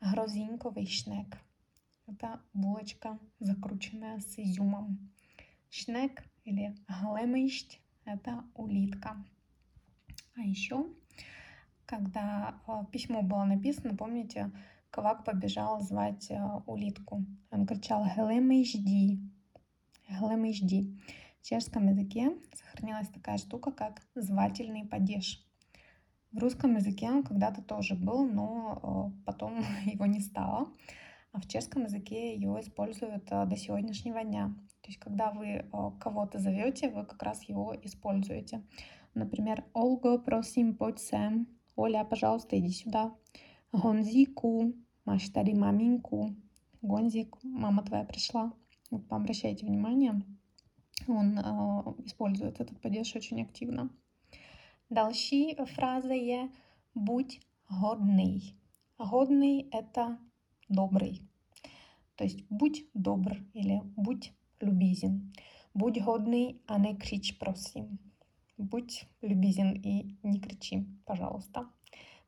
Грозинковый 0.00 0.86
шнек. 0.86 1.38
Это 2.06 2.40
булочка, 2.52 3.18
закрученная 3.38 4.18
с 4.18 4.38
изюмом. 4.38 5.12
Шнек 5.70 6.24
или 6.44 6.76
глемыщ – 6.88 7.84
это 8.13 8.43
улитка. 8.55 9.23
А 10.35 10.41
еще 10.41 10.85
когда 11.89 12.53
а, 12.67 12.85
письмо 12.85 13.23
было 13.23 13.45
написано, 13.45 13.97
помните, 13.97 14.51
Кавак 14.91 15.25
побежал 15.25 15.81
звать 15.81 16.29
а, 16.29 16.61
улитку. 16.67 17.25
Он 17.49 17.65
кричал 17.65 18.05
«Гелемы 18.05 18.63
жди!» 18.63 19.19
«Гелемы 20.07 20.53
жди!» 20.53 20.95
В 21.41 21.45
чешском 21.47 21.87
языке 21.87 22.37
сохранилась 22.53 23.07
такая 23.07 23.39
штука, 23.39 23.71
как 23.71 24.03
звательный 24.13 24.85
падеж. 24.85 25.43
В 26.31 26.37
русском 26.37 26.75
языке 26.75 27.09
он 27.09 27.23
когда-то 27.23 27.63
тоже 27.63 27.95
был, 27.95 28.23
но 28.23 28.79
а, 28.83 29.25
потом 29.25 29.65
его 29.85 30.05
не 30.05 30.19
стало. 30.19 30.67
А 31.31 31.41
в 31.41 31.47
чешском 31.47 31.85
языке 31.85 32.35
его 32.35 32.59
используют 32.59 33.25
до 33.25 33.55
сегодняшнего 33.55 34.23
дня. 34.23 34.53
То 34.89 34.91
есть, 34.91 35.01
когда 35.01 35.29
вы 35.29 35.69
кого-то 35.99 36.39
зовете, 36.39 36.89
вы 36.89 37.05
как 37.05 37.21
раз 37.21 37.43
его 37.43 37.75
используете. 37.83 38.63
Например, 39.13 39.63
«Олго, 39.73 40.17
просим, 40.17 40.75
подь 40.75 40.97
сэм», 40.97 41.47
Оля, 41.75 42.03
пожалуйста, 42.03 42.57
иди 42.57 42.71
сюда. 42.71 43.15
Гонзику, 43.71 44.73
Маш, 45.05 45.29
tady 45.29 45.53
маминку. 45.53 46.33
Гонзик, 46.81 47.37
мама 47.43 47.83
твоя 47.83 48.03
пришла. 48.03 48.51
Вот, 48.89 49.03
обращайте 49.09 49.67
внимание, 49.67 50.23
он 51.07 51.37
э, 51.37 51.43
использует 52.05 52.59
этот 52.59 52.81
падеж 52.81 53.15
очень 53.15 53.43
активно. 53.43 53.89
Дальше 54.89 55.55
фраза 55.65 56.13
є 56.15 56.49
«будь 56.95 57.39
годный». 57.69 58.55
Годный– 58.97 59.69
это 59.71 60.17
добрый. 60.67 61.21
То 62.15 62.23
есть 62.23 62.43
будь 62.49 62.85
добр 62.95 63.37
или 63.53 63.81
будь 63.95 64.33
любезен. 64.60 65.32
Будь 65.74 66.02
годный, 66.02 66.60
а 66.66 66.78
не 66.78 66.96
кричь, 66.96 67.38
просим. 67.38 67.98
Будь 68.56 69.06
любезен 69.22 69.72
и 69.72 70.16
не 70.22 70.40
кричи, 70.40 70.86
пожалуйста. 71.04 71.68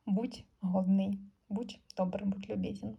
Будь 0.05 0.45
годный, 0.61 1.19
будь 1.49 1.79
добрый, 1.95 2.27
будь 2.27 2.47
любезен. 2.49 2.97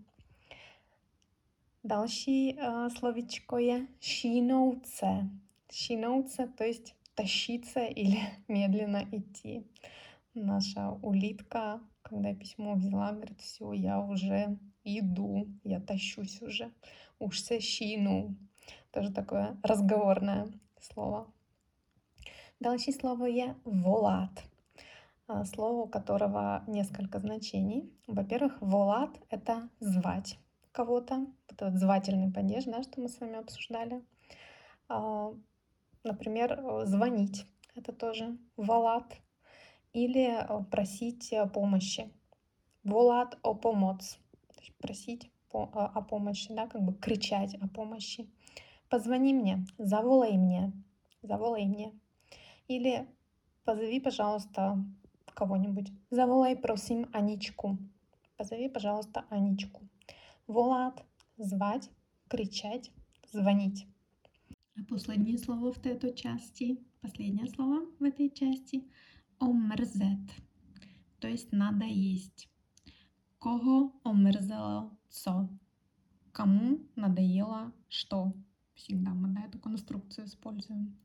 Další 1.85 2.55
uh, 2.55 2.91
slovičko 2.91 3.59
je 3.59 3.87
šínouce. 4.01 5.31
Šínouce, 5.71 6.47
то 6.57 6.65
есть 6.65 6.95
тащиться 7.15 7.85
или 7.85 8.19
медленно 8.49 9.05
идти. 9.13 9.65
Наша 10.35 10.91
улитка, 11.03 11.81
когда 12.03 12.35
письмо 12.35 12.75
взяла, 12.75 13.13
говорит, 13.13 13.41
все, 13.41 13.73
я 13.73 14.01
уже 14.01 14.59
иду, 14.85 15.47
я 15.65 15.81
тащусь 15.81 16.43
уже. 16.43 16.71
Уж 17.19 17.41
се 17.41 17.61
шину. 17.61 18.37
Тоже 18.94 19.12
такое 19.12 19.58
разговорное 19.64 20.48
слово. 20.80 21.26
Дальше 22.60 22.92
слово 22.92 23.28
є 23.28 23.56
волат. 23.66 24.44
Слово, 25.46 25.84
у 25.84 25.88
которого 25.88 26.64
несколько 26.68 27.20
значений. 27.20 27.92
Во-первых, 28.08 28.62
волат— 28.62 29.20
это 29.30 29.70
звать 29.80 30.38
кого-то. 30.72 31.26
Вот 31.50 31.74
звательный 31.74 32.32
падеж, 32.32 32.66
да, 32.66 32.84
что 32.84 33.02
мы 33.02 33.08
с 33.08 33.20
вами 33.20 33.40
обсуждали. 33.40 34.02
Например, 36.04 36.64
звонить— 36.86 37.48
это 37.76 37.94
тоже 37.94 38.38
волат. 38.58 39.18
Или 39.94 40.48
просить 40.70 41.34
помощи. 41.54 42.12
Волат 42.84 43.38
о 43.42 43.56
помоц. 43.56 44.18
Просить 44.78 45.32
о 45.52 46.02
помощи, 46.02 46.54
да, 46.54 46.68
как 46.68 46.82
бы 46.82 46.94
кричать 46.94 47.56
о 47.56 47.68
помощи. 47.68 48.30
Позвони 48.94 49.34
мне, 49.34 49.66
заволай 49.80 50.38
мне, 50.38 50.72
заволай 51.24 51.66
мне. 51.66 52.00
Или 52.68 53.08
позови, 53.64 54.00
пожалуйста, 54.00 54.86
кого-нибудь. 55.34 55.92
Заволай, 56.12 56.56
просим, 56.56 57.10
Аничку. 57.12 57.80
Позови, 58.38 58.70
пожалуйста, 58.70 59.26
Аничку. 59.32 59.82
Волат– 60.46 61.04
звать, 61.38 61.90
кричать, 62.28 62.92
звонить. 63.32 63.88
А 64.78 64.84
последнее 64.88 65.40
слово 65.40 65.72
в 65.72 65.84
этой 65.88 66.14
части, 66.14 66.78
последнее 67.02 67.48
слово 67.48 67.88
в 68.00 68.04
этой 68.04 68.30
части– 68.30 68.84
омрзет, 69.40 70.30
то 71.20 71.28
есть 71.28 71.52
надо 71.52 71.86
есть. 71.86 72.48
Кого 73.40 73.92
омрзело 74.04 74.96
co? 75.10 75.50
Кому 76.32 76.78
надоело 76.96 77.74
что? 77.90 78.34
Всегда 78.76 79.14
мы 79.14 79.30
да, 79.30 79.42
эту 79.46 79.60
конструкцию 79.60 80.26
используем. 80.28 80.98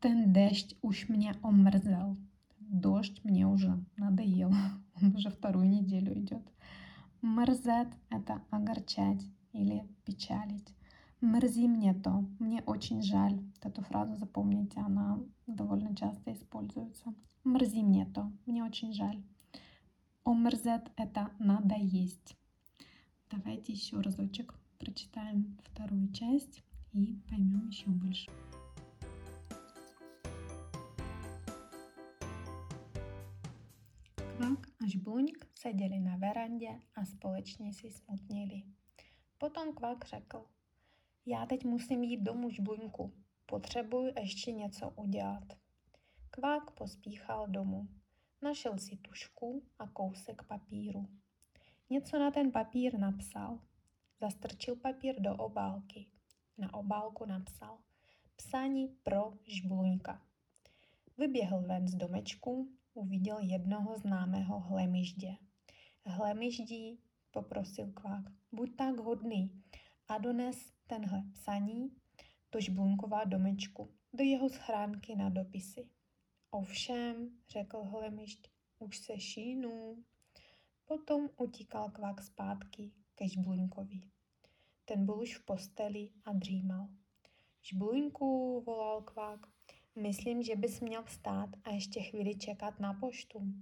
Ten 0.00 0.26
дождь 0.26 0.76
уж 0.82 1.08
меня 1.08 1.34
омерзел. 1.42 2.16
Дождь 2.58 3.22
мне 3.24 3.46
уже 3.46 3.84
надоел. 3.96 4.52
Он 5.02 5.14
уже 5.16 5.30
вторую 5.30 5.68
неделю 5.68 6.18
идет. 6.18 6.42
Мерзет– 7.22 7.88
это 8.10 8.42
огорчать 8.50 9.22
или 9.52 9.88
печалить. 10.04 10.74
Мерзи 11.20 11.66
мне 11.68 11.94
то, 11.94 12.24
мне 12.38 12.62
очень 12.66 13.02
жаль. 13.02 13.40
Эту 13.62 13.80
фразу 13.82 14.16
запомните, 14.16 14.78
она 14.80 15.18
довольно 15.46 15.96
часто 15.96 16.34
используется. 16.34 17.14
Мерзи 17.44 17.82
мне 17.82 18.04
то, 18.04 18.30
мне 18.44 18.62
очень 18.62 18.92
жаль. 18.92 19.22
Омерзет– 20.24 20.90
это 20.96 21.30
надо 21.38 21.76
есть. 21.76 22.36
Давайте 23.30 23.72
еще 23.72 24.00
разочек 24.00 24.54
прочитаем 24.78 25.56
вторую 25.64 26.12
часть 26.12 26.62
и 26.93 27.15
поймем 27.29 27.67
еще 27.69 27.89
больше. 27.89 28.31
Žbluňk 34.89 35.45
seděli 35.55 35.99
na 35.99 36.15
verandě 36.15 36.81
a 36.95 37.05
společně 37.05 37.73
si 37.73 37.91
smutnili. 37.91 38.63
Potom 39.37 39.73
kvak 39.73 40.05
řekl, 40.05 40.45
já 41.25 41.45
teď 41.45 41.65
musím 41.65 42.03
jít 42.03 42.21
domů 42.21 42.49
žbluňku, 42.49 43.13
potřebuji 43.45 44.13
ještě 44.19 44.51
něco 44.51 44.89
udělat. 44.89 45.43
Kvák 46.29 46.71
pospíchal 46.71 47.47
domů. 47.47 47.87
Našel 48.41 48.77
si 48.77 48.97
tušku 48.97 49.63
a 49.79 49.87
kousek 49.87 50.43
papíru. 50.43 51.09
Něco 51.89 52.19
na 52.19 52.31
ten 52.31 52.51
papír 52.51 52.99
napsal. 52.99 53.59
Zastrčil 54.21 54.75
papír 54.75 55.21
do 55.21 55.35
obálky. 55.35 56.07
Na 56.58 56.74
obálku 56.74 57.24
napsal 57.24 57.78
Psání 58.36 58.88
pro 58.88 59.32
žbluňka. 59.44 60.22
Vyběhl 61.18 61.62
ven 61.62 61.88
z 61.88 61.94
domečku, 61.94 62.68
uviděl 62.94 63.38
jednoho 63.38 63.98
známého 63.98 64.60
hlemiždě. 64.60 65.36
Hlemiždí, 66.06 66.98
poprosil 67.30 67.92
kvák, 67.92 68.24
buď 68.52 68.76
tak 68.76 68.96
hodný 68.96 69.62
a 70.08 70.18
dones 70.18 70.72
tenhle 70.86 71.22
psaní 71.32 71.96
do 72.52 72.60
žblunkova 72.60 73.24
domečku, 73.24 73.90
do 74.12 74.24
jeho 74.24 74.48
schránky 74.48 75.16
na 75.16 75.28
dopisy. 75.28 75.88
Ovšem, 76.50 77.30
řekl 77.48 77.82
hlemišť, 77.82 78.50
už 78.78 78.98
se 78.98 79.20
šínu. 79.20 80.04
Potom 80.84 81.28
utíkal 81.36 81.90
kvák 81.90 82.22
zpátky 82.22 82.92
ke 83.14 83.28
žbluňkovi. 83.28 84.13
Ten 84.86 85.06
byl 85.06 85.20
už 85.20 85.36
v 85.36 85.44
posteli 85.44 86.10
a 86.24 86.32
dřímal. 86.32 86.88
Žbluňku, 87.62 88.60
volal 88.66 89.02
kvák, 89.02 89.46
myslím, 89.96 90.42
že 90.42 90.56
bys 90.56 90.80
měl 90.80 91.02
vstát 91.02 91.50
a 91.64 91.70
ještě 91.70 92.00
chvíli 92.02 92.34
čekat 92.34 92.80
na 92.80 92.94
poštu. 92.94 93.54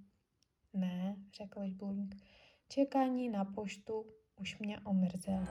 Ne, 0.72 1.16
řekl 1.36 1.66
žbluňk, 1.66 2.14
čekání 2.68 3.28
na 3.28 3.44
poštu 3.44 4.06
už 4.40 4.58
mě 4.58 4.80
omrzelo. 4.80 5.46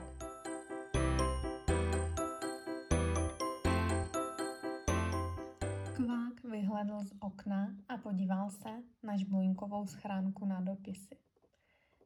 Kvák 5.94 6.44
vyhledl 6.44 7.04
z 7.04 7.12
okna 7.20 7.76
a 7.88 7.96
podíval 7.96 8.50
se 8.50 8.82
na 9.02 9.16
žbluňkovou 9.16 9.86
schránku 9.86 10.44
na 10.44 10.60
dopisy. 10.60 11.16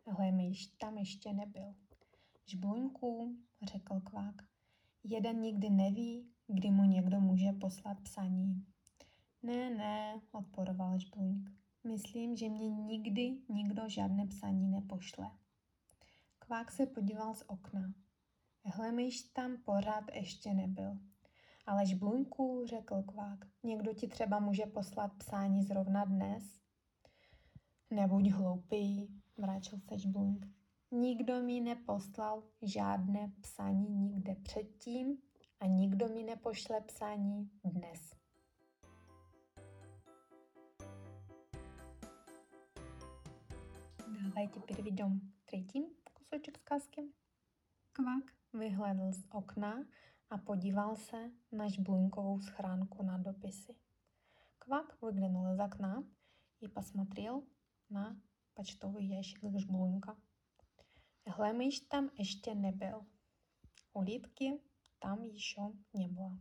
Hlemíš 0.07 0.67
tam 0.67 0.99
ještě 0.99 1.33
nebyl. 1.33 1.75
Žbluňku, 2.49 3.37
řekl 3.63 4.01
kvák, 4.01 4.35
jeden 5.05 5.41
nikdy 5.41 5.71
neví, 5.71 6.31
kdy 6.47 6.71
mu 6.71 6.85
někdo 6.85 7.21
může 7.21 7.53
poslat 7.53 8.01
psaní. 8.01 8.67
Ne, 9.43 9.71
ne, 9.71 10.21
odporoval 10.33 10.99
žbluňk. 10.99 11.51
Myslím, 11.85 12.37
že 12.37 12.49
mě 12.49 12.69
nikdy 12.69 13.39
nikdo 13.49 13.89
žádné 13.89 14.27
psaní 14.27 14.69
nepošle. 14.69 15.31
Kvák 16.39 16.73
se 16.73 16.87
podíval 16.87 17.35
z 17.35 17.43
okna. 17.47 17.95
Hlemíš 18.65 19.23
tam 19.23 19.57
pořád 19.65 20.05
ještě 20.15 20.55
nebyl. 20.55 20.99
Ale 21.67 21.87
žbluňku, 21.87 22.67
řekl 22.67 23.03
kvák, 23.03 23.47
někdo 23.63 23.95
ti 23.95 24.09
třeba 24.09 24.39
může 24.39 24.67
poslat 24.67 25.13
psání 25.19 25.63
zrovna 25.63 26.05
dnes? 26.05 26.61
Nebuď 27.91 28.31
hloupý, 28.31 29.09
mračil 29.37 29.81
se 29.81 29.99
žbluňk. 29.99 30.47
Nikdo 30.92 31.42
mi 31.42 31.62
neposlal 31.62 32.44
žádné 32.62 33.32
psaní 33.42 33.90
nikde 33.90 34.36
předtím 34.36 35.18
a 35.60 35.66
nikdo 35.66 36.08
mi 36.08 36.24
nepošle 36.24 36.82
psaní 36.82 37.50
dnes. 37.64 38.22
Давайте 44.24 44.60
переведем 44.60 45.34
третий 45.46 45.86
кусочек 46.14 46.58
сказки. 46.58 47.02
Kvak 47.92 48.32
vyhledl 48.54 49.12
z 49.12 49.26
okna 49.32 49.86
a 50.30 50.38
podíval 50.38 50.96
se 50.96 51.32
na 51.52 51.68
žblunkovou 51.68 52.40
schránku 52.40 53.04
na 53.04 53.18
dopisy. 53.18 53.76
Kvak 54.60 54.98
выглянул 55.02 55.54
из 55.54 55.60
окна 55.60 56.04
и 56.62 56.68
посмотрел 56.68 57.44
на 57.90 58.16
почтовый 58.56 59.06
ящик 59.06 59.42
жблунка. 59.58 60.16
Глемыш 61.27 61.81
там 61.81 62.11
ještě 62.19 62.55
nebyl. 62.55 63.07
Улитки 63.93 64.61
tam 64.99 65.23
ještě 65.23 65.61
не 65.95 66.09
было. 66.09 66.41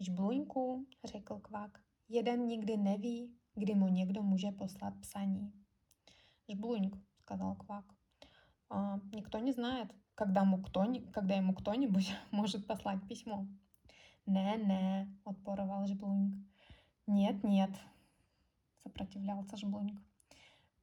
Žbluňku, 0.00 0.86
řekl 1.04 1.38
kvak, 1.38 1.80
jeden 2.08 2.46
nikdy 2.46 2.76
neví, 2.76 3.34
kdy 3.54 3.74
mu 3.74 3.88
někdo 3.88 4.22
může 4.22 4.50
poslat 4.50 4.94
psaní. 5.00 5.52
Žbluňk, 6.48 6.96
сказал 7.18 7.54
квак. 7.54 7.84
А, 8.70 9.00
никто 9.12 9.38
не 9.38 9.52
знает, 9.52 9.94
когда, 10.14 10.40
ему 10.40 10.62
кто, 10.62 10.84
когда 11.12 11.34
ему 11.34 11.54
кто-нибудь 11.54 12.12
может 12.32 12.66
послать 12.66 13.08
письмо. 13.08 13.46
«Не-не»,— 14.26 15.08
отпоровал 15.24 15.86
Жблуньк. 15.86 16.34
«Нет-нет»,— 17.06 17.70
сопротивлялся 18.82 19.56
Жблуньк. 19.56 20.07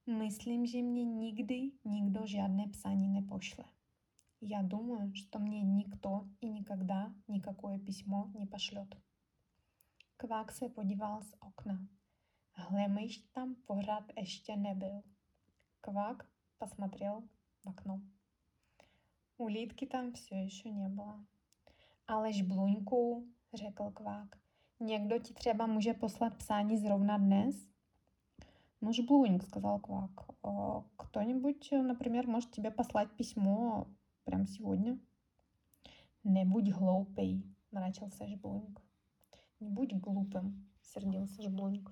Myslím, 0.06 0.66
že 0.66 0.82
mě 0.82 1.04
nikdy 1.04 1.72
nikdo 1.84 2.26
žádné 2.26 2.68
psaní 2.68 3.08
nepošle. 3.08 3.64
Я 4.40 4.62
думаю, 4.62 5.14
что 5.14 5.38
мне 5.38 5.62
никто 5.62 6.28
и 6.40 6.48
никогда 6.48 7.14
никакое 7.28 7.78
письмо 7.78 8.30
не 8.34 8.46
пошлет. 8.46 8.94
Kvák 10.16 10.52
se 10.52 10.68
podíval 10.68 11.22
z 11.22 11.34
okna. 11.40 11.86
Hlemyš 12.52 13.18
tam 13.18 13.54
pořád 13.54 14.04
ještě 14.16 14.56
nebyl. 14.56 15.02
Kvák 15.80 16.26
посмотрел 16.58 17.22
в 17.64 17.68
окно. 17.68 18.00
Улитки 19.36 19.86
там 19.86 20.12
все 20.12 20.34
еще 20.34 20.70
не 20.70 20.88
было. 20.88 21.24
Alež 22.06 22.42
Bluňku, 22.42 23.28
řekl 23.54 23.90
kvák, 23.90 24.36
někdo 24.80 25.18
ti 25.18 25.34
třeba 25.34 25.66
může 25.66 25.94
poslat 25.94 26.34
psání 26.34 26.78
zrovna 26.78 27.18
dnes? 27.18 27.56
Ну, 28.85 28.93
Жблуньк, 28.93 29.43
сказал 29.43 29.79
Квак, 29.79 30.11
кто-нибудь, 30.95 31.69
например, 31.71 32.27
может 32.27 32.51
тебе 32.51 32.69
послать 32.69 33.09
письмо 33.17 33.87
прямо 34.25 34.45
сегодня? 34.45 34.99
Не 36.23 36.45
будь 36.45 36.71
глупый, 36.71 37.43
мрачился 37.71 38.27
Жблуньк. 38.27 38.79
Не 39.59 39.69
будь 39.69 39.95
глупым, 39.95 40.69
сердился 40.83 41.41
Жблуньк. 41.41 41.91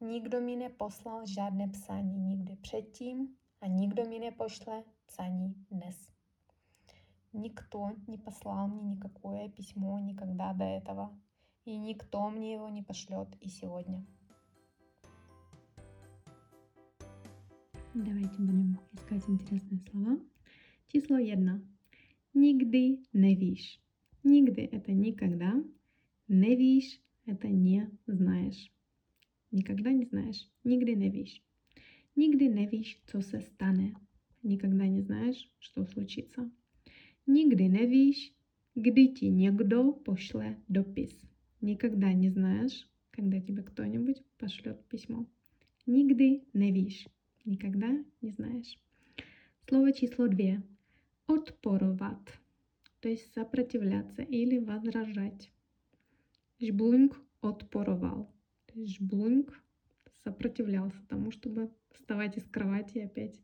Nikdo 0.00 0.40
mi 0.40 0.56
neposlal 0.56 1.26
žádné 1.26 1.68
psání 1.68 2.18
nikdy 2.18 2.56
předtím 2.56 3.36
a 3.60 3.66
nikdo 3.66 4.04
mi 4.04 4.18
nepošle 4.18 4.84
писаний 5.06 5.54
днес. 5.70 6.10
Никто 7.32 7.92
не 8.06 8.18
послал 8.18 8.68
мне 8.68 8.82
никакое 8.82 9.48
письмо 9.48 9.98
никогда 10.00 10.52
до 10.52 10.64
этого, 10.64 11.18
и 11.64 11.78
никто 11.78 12.28
мне 12.28 12.52
его 12.52 12.68
не 12.68 12.82
пошлет 12.82 13.28
и 13.40 13.48
сегодня. 13.48 14.04
Давайте 17.94 18.36
будем 18.38 18.78
искать 18.92 19.28
интересные 19.28 19.80
слова. 19.90 20.20
Число 20.92 21.16
1. 21.16 21.60
Нигды 22.34 23.00
не 23.12 23.34
вишь. 23.34 23.80
Нигды– 24.22 24.68
это 24.72 24.92
никогда. 24.92 25.60
Не 26.28 26.54
вишь– 26.54 27.00
это 27.26 27.48
не 27.48 27.90
знаешь. 28.06 28.70
Никогда 29.50 29.90
не 29.90 30.04
знаешь. 30.04 30.48
Нигdy 30.62 30.94
не 30.94 31.10
вишь. 31.10 31.42
Nigdy 32.16 32.48
nevíš, 32.48 33.02
co 33.06 33.22
se 33.22 33.40
stane. 33.40 33.94
Никогда 34.42 34.86
не 34.86 35.00
знаешь, 35.00 35.50
что 35.58 35.84
случится. 35.84 36.50
Nikdy 37.26 37.68
nevíš, 37.68 38.32
kdy 38.76 39.14
ti 39.14 39.30
někdo 39.30 39.92
пошле 39.92 40.56
допис. 40.68 41.24
Никогда 41.60 42.12
не 42.12 42.30
знаешь, 42.30 42.88
когда 43.10 43.40
тебе 43.40 43.62
кто-нибудь 43.62 44.22
пошлет 44.38 44.88
письмо. 44.88 45.26
Nikdy 45.86 46.40
nevíš. 46.52 47.08
Никогда 47.44 48.04
не 48.20 48.30
знаешь. 48.30 48.78
Слово 49.68 49.92
число 49.92 50.28
две. 50.28 50.62
Отпорovat. 51.26 52.40
То 53.00 53.08
есть 53.08 53.32
сопротивляться 53.32 54.22
или 54.22 54.58
возражать. 54.58 55.50
Жблунг 56.60 57.18
отпоровал. 57.40 58.30
То 58.66 58.86
сопротивлялся 60.22 60.98
тому, 61.08 61.30
чтобы 61.30 61.70
вставать 61.92 62.36
из 62.36 62.44
кровати 62.44 62.98
и 62.98 63.04
опять 63.04 63.40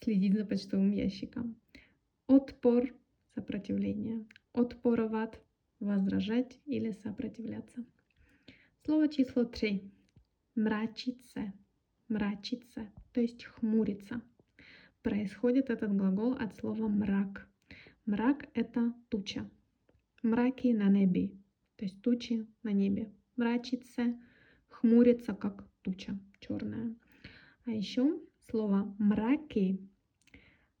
следить 0.00 0.34
за 0.34 0.44
почтовым 0.44 0.92
ящиком. 0.92 1.56
Отпор– 2.26 2.94
сопротивление. 3.34 4.26
Отпороват– 4.52 5.40
возражать 5.80 6.58
или 6.66 6.90
сопротивляться. 6.90 7.84
Слово 8.84 9.08
число 9.08 9.44
3. 9.44 9.90
Мрачиться. 10.56 11.52
Мрачиться, 12.08 12.90
то 13.18 13.22
есть 13.22 13.46
хмуриться. 13.46 14.22
Происходит 15.02 15.70
этот 15.70 15.92
глагол 15.92 16.34
от 16.34 16.54
слова 16.54 16.86
мрак. 16.86 17.48
Мрак– 18.06 18.46
это 18.54 18.94
туча. 19.08 19.50
Мраки 20.22 20.68
на 20.68 20.88
небе, 20.88 21.32
то 21.74 21.84
есть 21.84 22.00
тучи 22.00 22.46
на 22.62 22.70
небе. 22.70 23.12
Мрачиться, 23.34 24.16
хмуриться, 24.68 25.34
как 25.34 25.68
туча 25.82 26.16
черная. 26.38 26.94
А 27.64 27.72
еще 27.72 28.20
Слово 28.48 28.94
«мраки» 28.98 29.80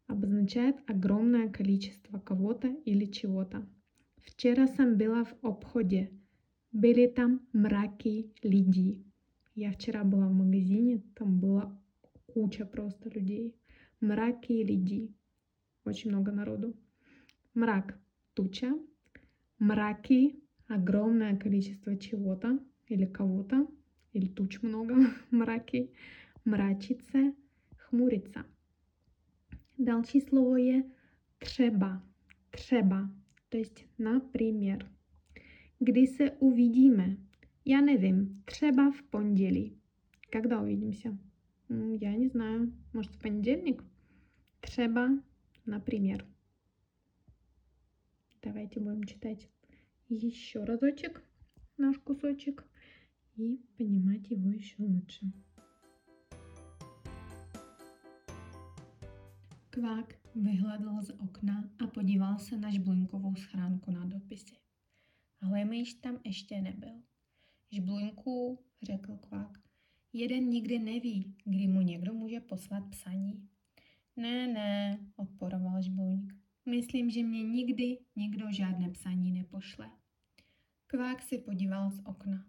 обозначает 0.06 0.76
огромное 0.86 1.48
количество 1.48 2.20
кого-то 2.20 2.68
или 2.84 3.06
чего-то. 3.06 3.66
Вчера 4.18 4.68
сам 4.68 4.96
была 4.96 5.24
в 5.24 5.34
обходе. 5.42 6.12
Были 6.70 7.08
там 7.08 7.40
мраки 7.52 8.32
людей. 8.44 9.04
Я 9.56 9.72
вчера 9.72 10.04
была 10.04 10.28
в 10.28 10.34
магазине, 10.34 11.02
там 11.16 11.40
была 11.40 11.76
куча 12.34 12.64
просто 12.64 13.10
людей. 13.10 13.54
Мраки 14.00 14.64
людей. 14.64 15.14
Очень 15.84 16.10
много 16.10 16.32
народу. 16.32 16.74
Мрак– 17.54 17.98
туча. 18.34 18.72
Мраки– 19.58 20.36
огромное 20.68 21.36
количество 21.36 21.96
чего-то 21.96 22.58
или 22.86 23.06
кого-то. 23.06 23.66
Или 24.12 24.28
туч 24.28 24.62
много. 24.62 24.94
Мраки. 25.30 25.90
Мрачиться– 26.44 27.34
хмуриться. 27.88 28.44
Slovo 30.20 30.56
je 30.56 30.82
třeba. 31.38 32.02
Třeba. 32.50 33.10
To 33.48 33.56
есть, 33.56 33.86
например. 33.98 34.90
Kdy 35.80 36.06
se 36.06 36.30
uvidíme? 36.30 37.16
Я 37.64 37.80
nevím. 37.80 38.42
Třeba 38.44 38.90
в 38.90 39.02
понедельник. 39.02 39.74
Когда 40.32 40.60
увидимся? 40.60 41.18
Я 41.68 42.16
не 42.16 42.28
знаю. 42.28 42.72
Может, 42.92 43.12
в 43.14 43.18
понедельник? 43.18 43.84
Třeba, 44.60 45.08
например. 45.66 46.24
Давайте 48.42 48.80
будем 48.80 49.04
читать 49.04 49.48
еще 50.08 50.64
разочек 50.64 51.22
наш 51.76 51.98
кусочек 51.98 52.64
и 53.36 53.58
понимать 53.76 54.30
его 54.30 54.50
еще 54.50 54.82
лучше. 54.82 55.32
Kvák 59.70 60.18
vyhledl 60.34 61.02
z 61.02 61.10
okna 61.10 61.70
a 61.78 61.86
podíval 61.86 62.38
se 62.38 62.56
na 62.56 62.70
žbluňkovou 62.70 63.34
schránku 63.34 63.90
na 63.90 64.04
dopisy. 64.04 64.56
Ale 65.40 65.64
myš 65.64 65.94
tam 65.94 66.20
ještě 66.24 66.60
nebyl. 66.60 67.02
Žbluňku, 67.72 68.58
řekl 68.82 69.16
kvák, 69.16 69.67
jeden 70.12 70.48
nikdy 70.48 70.78
neví, 70.78 71.34
kdy 71.44 71.68
mu 71.68 71.80
někdo 71.80 72.14
může 72.14 72.40
poslat 72.40 72.90
psaní. 72.90 73.48
Ne, 74.16 74.46
ne, 74.46 74.98
odporoval 75.16 75.82
žbluňk. 75.82 76.32
Myslím, 76.66 77.10
že 77.10 77.22
mě 77.22 77.42
nikdy 77.42 77.98
nikdo 78.16 78.46
žádné 78.50 78.90
psaní 78.90 79.32
nepošle. 79.32 79.90
Kvák 80.86 81.22
si 81.22 81.38
podíval 81.38 81.90
z 81.90 82.00
okna. 82.04 82.46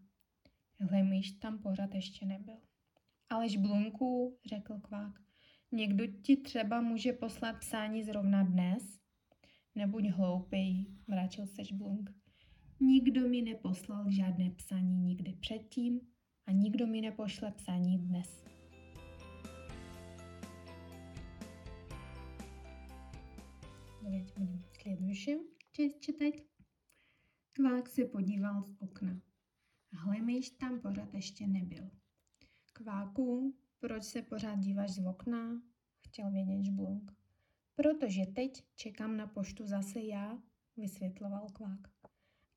Hlemíš 0.80 1.32
tam 1.32 1.60
pořád 1.60 1.96
ještě 1.96 2.26
nebyl. 2.26 2.58
Ale 3.30 3.50
žbluňku, 3.50 4.38
řekl 4.46 4.80
kvák, 4.80 5.22
někdo 5.72 6.08
ti 6.08 6.38
třeba 6.38 6.82
může 6.82 7.14
poslat 7.14 7.60
psání 7.60 8.04
zrovna 8.04 8.44
dnes? 8.44 9.00
Nebuď 9.76 10.06
hloupej, 10.06 10.86
mračil 11.08 11.48
se 11.48 11.64
žblunk. 11.64 12.10
Nikdo 12.80 13.28
mi 13.28 13.42
neposlal 13.42 14.12
žádné 14.12 14.50
psaní 14.50 14.98
nikdy 14.98 15.34
předtím 15.34 16.02
a 16.49 16.53
nikdo 16.53 16.87
mi 16.87 17.01
nepošle 17.01 17.51
psaní 17.51 17.99
dnes. 17.99 18.45
Давайте 24.03 24.33
будем 24.41 24.65
следующую 24.83 25.41
часть 25.73 26.01
читать. 26.01 26.45
Kvák 27.53 27.89
se 27.89 28.05
podíval 28.05 28.63
z 28.63 28.77
okna. 28.81 29.21
Hlemíš 29.93 30.51
tam 30.51 30.81
pořád 30.81 31.15
ještě 31.15 31.47
nebyl. 31.47 31.91
Kváku, 32.73 33.55
proč 33.79 34.05
se 34.05 34.23
pořád 34.23 34.59
díváš 34.59 34.91
z 34.91 35.07
okna? 35.07 35.63
Chtěl 35.99 36.31
vědět 36.31 36.65
žblunk. 36.65 37.13
Protože 37.75 38.27
teď 38.27 38.65
čekám 38.75 39.17
na 39.17 39.27
poštu 39.27 39.67
zase 39.67 40.01
já, 40.01 40.39
vysvětloval 40.77 41.49
kvák. 41.53 41.81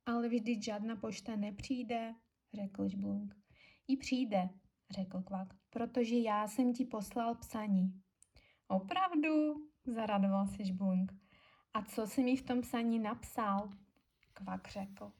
Ale 0.05 0.29
vždyť 0.29 0.63
žádná 0.63 0.95
pošta 0.95 1.35
nepřijde, 1.35 2.15
řekl 2.53 2.87
žblunk. 2.87 3.40
I 3.92 3.96
přijde, 3.96 4.48
řekl 4.90 5.22
kvák, 5.22 5.48
protože 5.70 6.16
já 6.16 6.48
jsem 6.48 6.72
ti 6.72 6.84
poslal 6.84 7.34
psaní. 7.34 8.02
Opravdu, 8.68 9.54
zaradoval 9.86 10.46
se 10.46 10.64
žblunk. 10.64 11.12
A 11.74 11.82
co 11.82 12.06
jsi 12.06 12.22
mi 12.22 12.36
v 12.36 12.42
tom 12.42 12.60
psaní 12.60 12.98
napsal? 12.98 13.70
Kvak 14.32 14.68
řekl. 14.68 15.12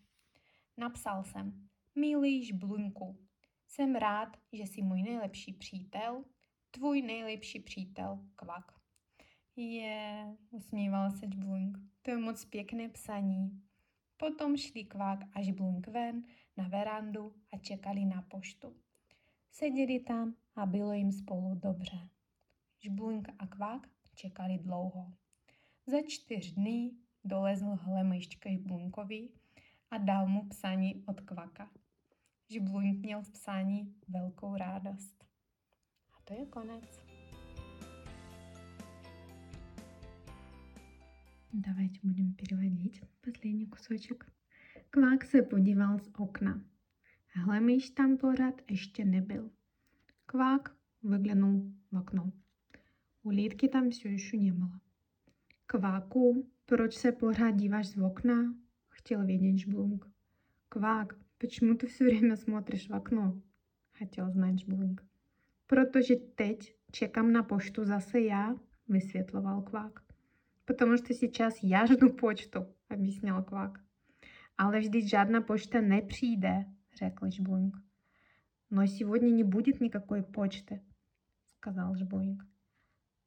Napsal 0.76 1.24
jsem, 1.24 1.68
milý 1.94 2.44
žblunku, 2.44 3.18
jsem 3.68 3.94
rád, 3.94 4.36
že 4.52 4.62
jsi 4.62 4.82
můj 4.82 5.02
nejlepší 5.02 5.52
přítel, 5.52 6.24
tvůj 6.70 7.02
nejlepší 7.02 7.60
přítel, 7.60 8.18
kvak. 8.36 8.72
Je, 9.56 10.36
usmíval 10.50 11.10
se 11.10 11.26
žblunk, 11.26 11.78
to 12.02 12.10
je 12.10 12.18
moc 12.18 12.44
pěkné 12.44 12.88
psaní. 12.88 13.62
Potom 14.16 14.56
šli 14.56 14.84
kvák 14.84 15.18
a 15.32 15.42
žblunk 15.42 15.88
ven 15.88 16.22
na 16.57 16.67
verandu 16.67 17.33
a 17.51 17.57
čekali 17.57 18.05
na 18.05 18.21
poštu. 18.21 18.75
Seděli 19.51 19.99
tam 19.99 20.35
a 20.55 20.65
bylo 20.65 20.93
jim 20.93 21.11
spolu 21.11 21.55
dobře. 21.55 22.09
Žblunk 22.79 23.29
a 23.39 23.47
kvák 23.47 23.87
čekali 24.15 24.57
dlouho. 24.57 25.13
Za 25.87 25.97
čtyř 26.07 26.53
dní 26.53 26.99
dolezl 27.23 27.65
hlemejšť 27.65 28.39
k 28.39 28.49
Žblunkovi 28.49 29.29
a 29.91 29.97
dal 29.97 30.27
mu 30.27 30.49
psaní 30.49 31.03
od 31.05 31.21
kvaka. 31.21 31.69
Žblunk 32.49 32.99
měl 32.99 33.21
v 33.21 33.31
psání 33.31 33.95
velkou 34.07 34.55
rádost. 34.55 35.25
A 36.13 36.17
to 36.23 36.33
je 36.33 36.45
konec. 36.45 36.99
Давайте 41.53 41.99
будем 42.03 42.33
переводить 42.33 43.01
последний 43.21 43.65
кусочек. 43.65 44.30
Kvák 44.94 45.24
se 45.24 45.42
podíval 45.42 45.98
z 45.98 46.10
okna. 46.18 46.64
Hlemíš 47.28 47.90
tam 47.90 48.16
pořád 48.16 48.62
ještě 48.70 49.04
nebyl. 49.04 49.50
Kvák 50.26 50.76
выглянул 51.02 51.72
в 51.90 51.96
окно. 51.96 52.32
Улитки 53.22 53.68
там 53.68 53.90
все 53.90 54.08
еще 54.08 54.36
не 54.36 54.52
было. 54.52 54.80
Kváku, 55.66 56.46
proč 56.66 56.94
se 56.94 57.12
pořád 57.12 57.50
díváš 57.50 57.86
z 57.88 57.98
okna? 57.98 58.54
Chtěl 58.88 59.26
vědět 59.26 59.58
žblunk. 59.58 60.06
Kvák, 60.68 61.16
почему 61.38 61.74
ты 61.74 61.86
все 61.86 62.04
время 62.04 62.36
смотришь 62.36 62.88
в 62.88 62.94
окно? 62.94 63.42
Хотел 63.98 64.30
знать 64.30 64.58
žblunk. 64.58 65.02
Protože 65.66 66.16
teď 66.16 66.76
čekám 66.90 67.32
na 67.32 67.42
poštu 67.42 67.84
zase 67.84 68.20
já, 68.20 68.56
vysvětloval 68.88 69.62
kvák. 69.62 70.00
Потому 70.64 70.96
что 70.96 71.14
сейчас 71.14 71.62
я 71.62 71.86
жду 71.86 72.12
почту, 72.12 72.66
объяснял 72.90 73.42
kvák. 73.42 73.91
Ale 74.58 74.80
vždyť 74.80 75.08
žádná 75.08 75.40
pošta 75.40 75.80
nepřijde, 75.80 76.64
řekl 76.98 77.30
žblunk. 77.30 77.76
Но 78.70 78.86
сегодня 78.86 79.30
не 79.30 79.44
будет 79.44 79.80
никакой 79.80 80.22
почты, 80.22 80.80
сказал 81.46 81.96
žblunk. 81.96 82.42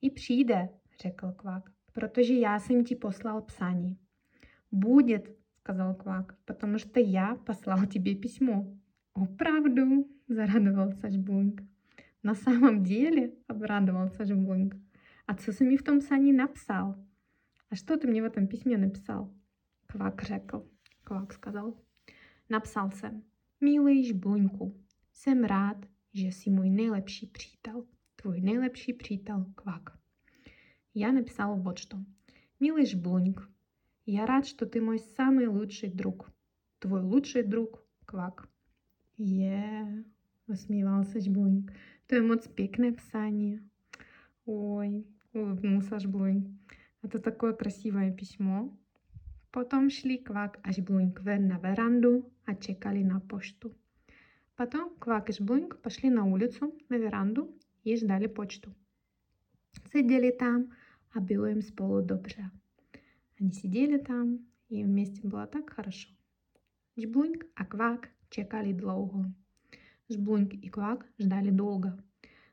И 0.02 0.10
přijde, 0.10 0.70
řekl 1.02 1.32
kvák 1.32 1.76
protože 1.96 2.34
já 2.34 2.60
jsem 2.60 2.84
ti 2.84 2.96
poslal 2.96 3.42
psaní. 3.42 3.98
Будет, 4.72 5.38
сказал 5.60 5.96
Квак, 5.96 6.38
потому 6.46 6.78
что 6.78 7.00
я 7.00 7.36
послал 7.36 7.86
тебе 7.86 8.16
письмо. 8.16 8.78
Оправду, 9.14 10.08
зарадовался 10.28 11.10
Жбунг. 11.10 11.62
На 12.24 12.36
самом 12.36 12.84
деле, 12.84 13.32
обрадовался 13.48 14.26
Жбунг. 14.26 14.76
А 15.26 15.38
что 15.38 15.54
ты 15.54 15.64
мне 15.66 15.78
в 15.78 15.84
том 15.84 16.00
писании 16.00 16.34
написал? 16.34 16.96
А 17.70 17.76
что 17.76 17.98
ты 17.98 18.08
мне 18.08 18.22
в 18.22 18.26
этом 18.26 18.48
письме 18.48 18.78
написал? 18.78 19.34
Квак 19.88 20.22
řekl. 20.24 20.58
Квак 21.05 21.33
сказал. 21.33 21.77
Napsal 22.49 22.91
jsem. 22.91 23.23
Milý 23.61 24.05
Žbluňku, 24.05 24.81
jsem 25.13 25.45
rád, 25.45 25.77
že 26.15 26.27
jsi 26.27 26.51
můj 26.51 26.71
nejlepší 26.71 27.27
přítel. 27.27 27.87
Tvůj 28.17 28.41
nejlepší 28.41 28.93
přítel 28.93 29.47
Kvak. 29.55 29.99
Я 30.95 31.13
написала 31.13 31.55
вот 31.55 31.79
что. 31.79 31.99
Милый 32.61 32.87
жблуньк, 32.87 33.49
я 34.07 34.27
рад, 34.27 34.47
что 34.47 34.67
ты 34.67 34.81
мой 34.81 34.99
самый 34.99 35.47
лучший 35.47 35.89
друг. 35.89 36.31
Твой 36.79 37.03
лучший 37.03 37.43
друг 37.43 37.83
Квак. 38.05 38.49
Є, 39.19 39.87
усміхався 40.49 41.21
жблуньк. 41.21 41.73
То 42.07 42.17
емоц 42.17 42.49
пікне 42.49 42.93
писание. 42.93 43.61
Ой, 44.47 45.07
улыбнулся 45.33 45.99
жблуньк. 45.99 46.47
Это 47.03 47.19
такое 47.19 47.53
красивое 47.53 48.13
письмо. 48.13 48.77
Потом 49.56 49.90
шли 49.90 50.18
Квак 50.18 50.60
и 50.68 50.72
Жблуньк 50.74 51.22
вен 51.22 51.48
на 51.48 51.58
веранду, 51.64 52.30
а 52.44 52.56
чекали 52.56 53.04
на 53.04 53.22
пошту. 53.22 53.74
Потом 54.58 54.94
Квак 55.00 55.30
и 55.30 55.34
Жблуньк 55.34 55.78
пошли 55.78 56.10
на 56.10 56.26
улицу, 56.26 56.74
на 56.90 56.98
веранду 56.98 57.58
и 57.86 57.96
ждали 57.96 58.28
почту. 58.28 58.76
Сидели 59.94 60.32
там, 60.32 60.74
а 61.14 61.22
было 61.22 61.52
им 61.52 61.62
спало 61.62 62.02
добре. 62.02 62.52
Они 63.40 63.52
сидели 63.54 63.98
там, 63.98 64.46
и 64.68 64.84
вместе 64.84 65.26
было 65.26 65.48
так 65.48 65.70
хорошо. 65.70 66.10
Жблуньк, 66.98 67.46
а 67.56 67.64
квак 67.66 68.10
чекали 68.30 68.74
долго. 68.74 69.34
Жблуньк 70.10 70.54
и 70.54 70.68
квак 70.68 71.06
ждали 71.18 71.52
долго. 71.52 71.98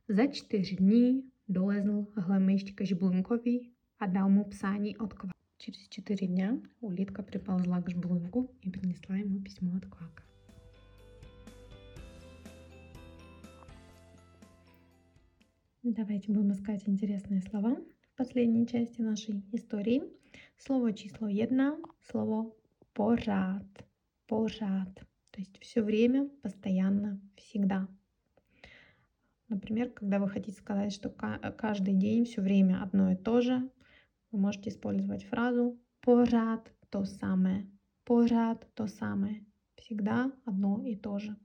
За 0.06 0.28
четыре 0.28 0.76
дні 0.76 1.24
долезл 1.48 2.06
глемищ 2.14 2.70
к 2.70 2.84
жблункові, 2.84 3.72
а 3.98 4.06
дал 4.06 4.28
ему 4.28 4.44
псаний 4.44 4.96
от 5.00 5.14
квака. 5.14 5.31
Через 5.64 5.86
четыре 5.90 6.26
дня 6.26 6.60
улитка 6.80 7.22
приползла 7.22 7.80
к 7.80 7.88
жблунку 7.88 8.50
и 8.62 8.68
принесла 8.68 9.14
ему 9.14 9.40
письмо 9.40 9.76
от 9.76 9.86
квака. 9.86 10.24
Давайте 15.84 16.32
будем 16.32 16.50
искать 16.50 16.82
интересные 16.88 17.42
слова 17.42 17.76
в 17.76 18.16
последней 18.16 18.66
части 18.66 19.02
нашей 19.02 19.44
истории. 19.52 20.02
Слово 20.58 20.92
число 20.94 21.28
jedna, 21.28 21.78
слово 22.10 22.52
порад. 22.92 23.86
Порад. 24.26 24.92
То 25.30 25.38
есть 25.38 25.60
все 25.60 25.82
время, 25.82 26.28
постоянно, 26.42 27.20
всегда. 27.36 27.86
Например, 29.48 29.90
когда 29.90 30.18
вы 30.18 30.28
хотите 30.28 30.58
сказать, 30.58 30.92
что 30.92 31.08
каждый 31.08 31.94
день, 31.94 32.24
все 32.24 32.40
время 32.40 32.82
одно 32.82 33.12
и 33.12 33.14
то 33.14 33.40
же, 33.40 33.70
вы 34.32 34.38
можете 34.38 34.70
использовать 34.70 35.24
фразу 35.24 35.78
порад 36.00 36.72
то 36.90 37.04
самое. 37.04 37.70
Порад 38.04 38.66
то 38.74 38.88
самое. 38.88 39.44
Всегда 39.76 40.32
одно 40.44 40.82
и 40.84 40.96
то 40.96 41.18
же. 41.18 41.36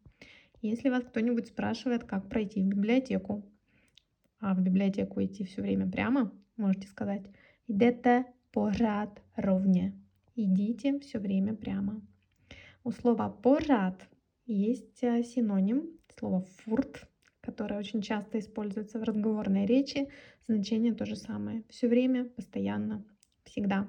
Если 0.62 0.90
вас 0.90 1.04
кто-нибудь 1.04 1.48
спрашивает, 1.48 2.04
как 2.04 2.30
пройти 2.30 2.62
в 2.62 2.66
библиотеку, 2.66 3.44
а 4.40 4.56
в 4.56 4.62
библиотеку 4.62 5.24
идти 5.24 5.44
все 5.44 5.62
время 5.62 5.90
прямо, 5.90 6.32
можете 6.56 6.88
сказать 6.88 7.24
«Идете 7.68 8.26
порад 8.52 9.22
ровне». 9.36 9.94
Идите 10.36 11.00
все 11.00 11.20
время 11.20 11.56
прямо. 11.56 12.02
У 12.84 12.92
слова 12.92 13.30
порад 13.30 14.08
есть 14.46 15.04
э, 15.04 15.24
синоним, 15.24 16.00
слово 16.16 16.42
фурт, 16.42 17.08
которое 17.48 17.80
очень 17.80 18.02
часто 18.02 18.40
используется 18.40 19.00
в 19.00 19.04
разговорной 19.04 19.66
речи. 19.66 20.10
Значение 20.48 20.94
то 20.94 21.06
же 21.06 21.16
самое. 21.16 21.64
Все 21.70 21.88
время, 21.88 22.26
постоянно, 22.26 23.06
всегда. 23.46 23.88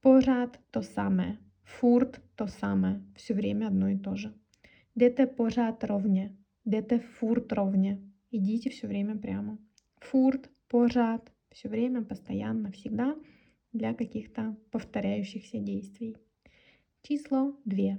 Порад 0.00 0.60
то 0.70 0.82
самое. 0.82 1.38
Фурт 1.64 2.20
то 2.36 2.46
самое. 2.46 3.02
Все 3.16 3.34
время 3.34 3.66
одно 3.66 3.88
и 3.88 3.98
то 3.98 4.14
же. 4.14 4.32
Дете 4.94 5.26
порад 5.26 5.82
ровне. 5.82 6.36
Дете 6.64 7.00
фурт 7.00 7.52
ровне. 7.52 8.00
Идите 8.30 8.70
все 8.70 8.86
время 8.86 9.18
прямо. 9.18 9.58
Фурт, 9.96 10.48
порад, 10.68 11.32
все 11.50 11.68
время, 11.68 12.04
постоянно, 12.04 12.70
всегда 12.70 13.16
для 13.72 13.92
каких-то 13.92 14.56
повторяющихся 14.70 15.58
действий. 15.58 16.16
Число 17.02 17.56
2. 17.64 17.98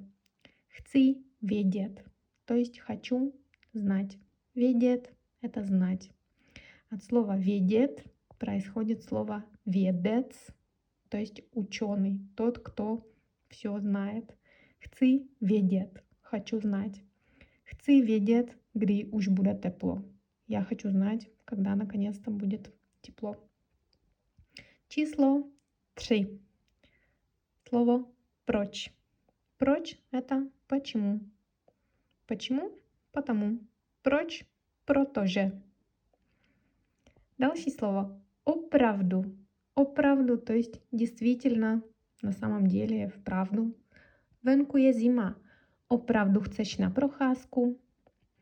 Хци 0.70 1.17
ведет, 1.41 2.06
то 2.46 2.56
есть 2.56 2.80
хочу 2.80 3.34
знать. 3.74 4.18
Ведет– 4.54 5.14
это 5.42 5.64
знать. 5.64 6.12
От 6.90 7.04
слова 7.04 7.38
ведет 7.38 8.04
происходит 8.42 9.04
слово 9.04 9.46
ведец, 9.66 10.36
то 11.10 11.18
есть 11.18 11.44
ученый, 11.54 12.20
тот, 12.36 12.58
кто 12.58 13.08
все 13.50 13.78
знает. 13.80 14.36
Хци 14.80 15.28
ведет, 15.40 16.04
хочу 16.22 16.60
знать. 16.60 17.04
Хци 17.66 18.02
ведет, 18.02 18.58
гри 18.74 19.08
уж 19.12 19.28
будет 19.28 19.62
тепло. 19.62 20.04
Я 20.48 20.64
хочу 20.64 20.90
знать, 20.90 21.30
когда 21.46 21.76
наконец-то 21.76 22.32
будет 22.32 22.74
тепло. 23.04 23.38
Число 24.88 25.48
3. 25.94 26.42
Слово 27.70 28.06
прочь. 28.46 28.92
Прочь– 29.60 30.00
это 30.12 30.50
почему. 30.68 31.20
Почему? 32.26 32.72
Потому. 33.12 33.60
Прочь– 34.02 34.45
протоже. 34.86 35.52
Дальше 37.38 37.69
слово 37.71 38.21
оправду. 38.45 39.26
Оправду, 39.76 40.38
то 40.38 40.54
есть 40.54 40.82
действительно, 40.91 41.82
на 42.21 42.32
самом 42.32 42.67
деле, 42.67 43.08
вправду. 43.08 43.76
Венку 44.43 44.78
є 44.78 44.93
зима. 44.93 45.36
Оправду 45.88 46.41
chceš 46.41 46.80
на 46.80 46.91
прохаску. 46.91 47.78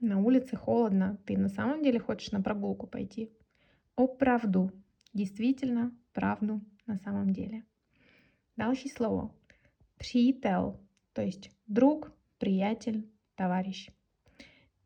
На 0.01 0.17
улице 0.17 0.55
холодно, 0.55 1.17
ты 1.25 1.37
на 1.37 1.49
самом 1.49 1.83
деле 1.83 1.99
хочешь 1.99 2.31
на 2.31 2.41
прогулку 2.41 2.87
пойти? 2.87 3.29
О 3.95 4.07
правду. 4.07 4.71
Действительно, 5.13 5.91
правду 6.13 6.61
на 6.87 6.97
самом 6.97 7.29
деле. 7.29 7.63
Дальше 8.57 8.89
слово. 8.89 9.31
Приятель, 9.97 10.79
то 11.13 11.21
есть 11.21 11.51
друг, 11.67 12.11
приятель, 12.37 13.09
товарищ. 13.35 13.89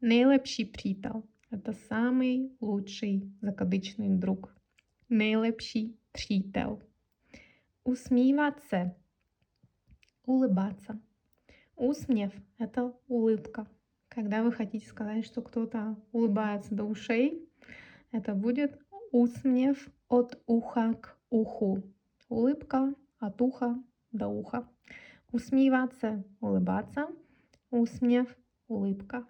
Найлепший 0.06 0.66
приятель– 0.66 1.24
это 1.50 1.72
самый 1.72 2.52
лучший 2.60 3.32
закадычный 3.40 4.10
друг. 4.10 4.54
Найлепший 5.08 5.98
приятель. 6.12 6.84
Усмеиваться, 7.86 8.98
улыбаться. 10.26 11.00
Усмев– 11.78 12.34
это 12.58 12.94
улыбка. 13.08 13.66
Когда 14.10 14.44
вы 14.44 14.52
хотите 14.52 14.86
сказать, 14.86 15.26
что 15.26 15.42
кто-то 15.42 15.96
улыбается 16.12 16.76
до 16.76 16.84
ушей, 16.84 17.50
это 18.12 18.34
будет 18.34 18.78
усмев 19.14 19.88
от 20.10 20.38
уха 20.48 20.96
к 20.96 21.18
уху. 21.30 21.82
Улыбка 22.28 22.94
от 23.20 23.42
уха 23.42 23.82
до 24.12 24.28
уха. 24.28 24.68
Усмеиваться, 25.32 26.26
улыбаться. 26.42 27.08
Усмев, 27.72 28.28
улыбка. 28.68 29.26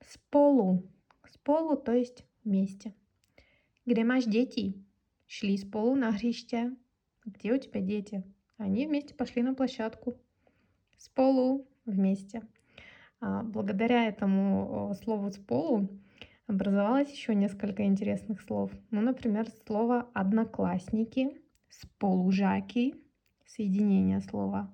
С 0.00 0.18
полу. 0.30 0.82
С 1.24 1.38
полу, 1.38 1.76
то 1.76 1.92
есть 1.92 2.24
вместе. 2.42 2.92
Где 3.86 4.02
маш 4.02 4.24
дети? 4.24 4.84
Шли 5.28 5.56
с 5.56 5.64
полу 5.64 5.94
на 5.94 6.10
грище. 6.10 6.74
Где 7.24 7.52
у 7.52 7.58
тебя 7.58 7.80
дети? 7.82 8.24
Они 8.56 8.88
вместе 8.88 9.14
пошли 9.14 9.42
на 9.42 9.54
площадку. 9.54 10.16
С 10.98 11.08
полу 11.08 11.68
вместе. 11.84 12.42
А, 13.20 13.44
благодаря 13.44 14.08
этому 14.08 14.92
слову 15.04 15.30
«сполу» 15.30 15.88
образовалось 16.48 17.12
еще 17.12 17.36
несколько 17.36 17.84
интересных 17.84 18.40
слов. 18.40 18.72
Ну, 18.90 19.02
например, 19.02 19.46
слово 19.68 20.10
«одноклассники», 20.14 21.40
«сполужаки», 21.68 22.96
соединение 23.46 24.20
слова 24.20 24.68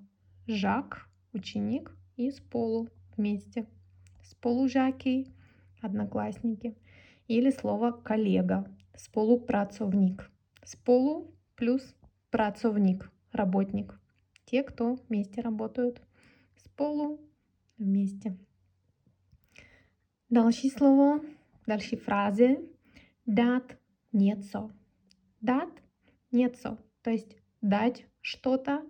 «жак», 0.47 1.07
«ученик» 1.33 1.95
и 2.15 2.31
«сполу» 2.31 2.87
вместе. 3.15 3.67
«Сполужаки», 4.29 5.27
«одноклассники». 5.81 6.75
Или 7.27 7.51
слово 7.51 7.91
«коллега», 7.91 8.65
«сполупрацовник». 8.95 10.31
«Сполу» 10.63 11.33
плюс 11.55 11.95
«працовник», 12.29 13.11
«работник». 13.31 13.99
Те, 14.45 14.63
кто 14.63 14.95
вместе 14.95 15.41
работают. 15.41 16.01
«Сполу» 16.55 17.19
вместе. 17.77 18.37
Další 20.29 20.69
slovo, 20.69 21.21
další 21.67 21.95
фразы. 21.95 22.57
Дать 23.25 23.77
něco. 24.13 24.71
Дать 25.41 25.83
něco. 26.31 26.77
То 27.01 27.11
есть 27.11 27.37
дать 27.61 28.05
что-то, 28.21 28.83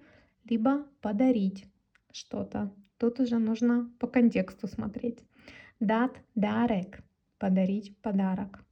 либо 0.50 0.86
подарить 1.02 1.68
что-то. 2.12 2.72
Тут 2.98 3.20
уже 3.20 3.40
нужно 3.40 3.92
по 4.00 4.08
контексту 4.08 4.68
смотреть. 4.68 5.27
Дать 5.80 6.22
дарек. 6.36 7.04
Подарить 7.40 7.98
подарок. 8.02 8.64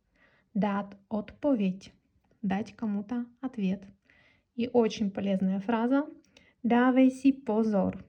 Дать 0.53 0.97
отповедь. 1.09 1.93
Дать 2.41 2.75
кому-то 2.75 3.25
ответ. 3.41 3.83
И 4.55 4.69
очень 4.71 5.11
полезная 5.11 5.59
фраза. 5.59 6.05
Давай 6.63 7.09
си 7.11 7.31
позор 7.31 8.03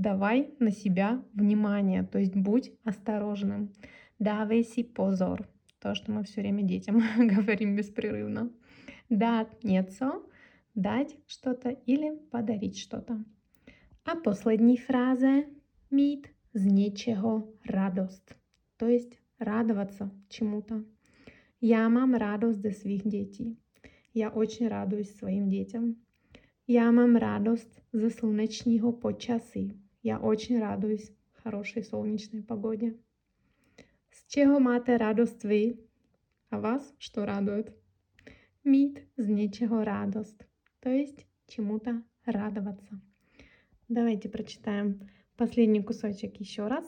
давай 0.00 0.54
на 0.58 0.70
себя 0.70 1.22
внимание, 1.34 2.02
то 2.02 2.18
есть 2.18 2.34
будь 2.34 2.72
осторожным. 2.84 3.70
Давай 4.18 4.64
си 4.64 4.82
позор. 4.82 5.46
То, 5.78 5.94
что 5.94 6.12
мы 6.12 6.24
все 6.24 6.40
время 6.40 6.62
детям 6.62 7.02
говорим 7.18 7.76
беспрерывно. 7.76 8.50
Дать 9.10 9.62
нецо, 9.62 10.22
дать 10.74 11.16
что-то 11.26 11.70
или 11.70 12.16
подарить 12.30 12.78
что-то. 12.78 13.22
А 14.04 14.16
последней 14.16 14.78
фраза 14.78 15.44
мít 15.90 16.30
з 16.52 16.66
нечего 16.66 17.46
радость, 17.64 18.36
то 18.76 18.88
есть 18.88 19.18
радоваться 19.38 20.10
чему-то. 20.28 20.84
Я 21.60 21.88
мам 21.88 22.14
радость 22.14 22.62
за 22.62 22.70
своих 22.70 23.06
детей. 23.06 23.56
Я 24.14 24.30
очень 24.30 24.68
радуюсь 24.68 25.14
своим 25.14 25.48
детям. 25.48 25.96
Я 26.66 26.90
мам 26.92 27.16
радость 27.16 27.82
за 27.92 28.10
слунечního 28.10 28.92
počasí. 28.92 29.76
Я 30.02 30.18
очень 30.18 30.58
радуюсь 30.58 31.12
хорошей 31.32 31.84
солнечной 31.84 32.42
погоде. 32.42 32.96
С 34.10 34.26
чего 34.26 34.58
máte 34.58 34.96
радость 34.96 35.44
вы? 35.44 35.78
А 36.50 36.58
вас 36.58 36.94
что 36.98 37.26
радует? 37.26 37.72
Мít 38.64 39.06
з 39.16 39.28
нечего 39.28 39.84
радость, 39.84 40.46
то 40.80 40.90
есть 40.90 41.26
чему-то 41.46 42.02
радоваться. 42.26 43.00
Давайте 43.88 44.28
прочитаем 44.28 45.08
последний 45.39 45.83
кусочек 45.83 46.39
еще 46.39 46.67
раз 46.67 46.85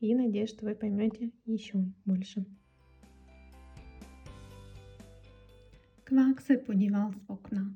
и 0.00 0.14
надеюсь, 0.14 0.50
что 0.50 0.66
вы 0.66 0.74
поймете 0.74 1.30
еще 1.44 1.78
больше. 2.04 2.44
Kvák 6.04 6.40
se 6.40 6.56
podíval 6.56 7.12
z 7.12 7.20
okna. 7.26 7.74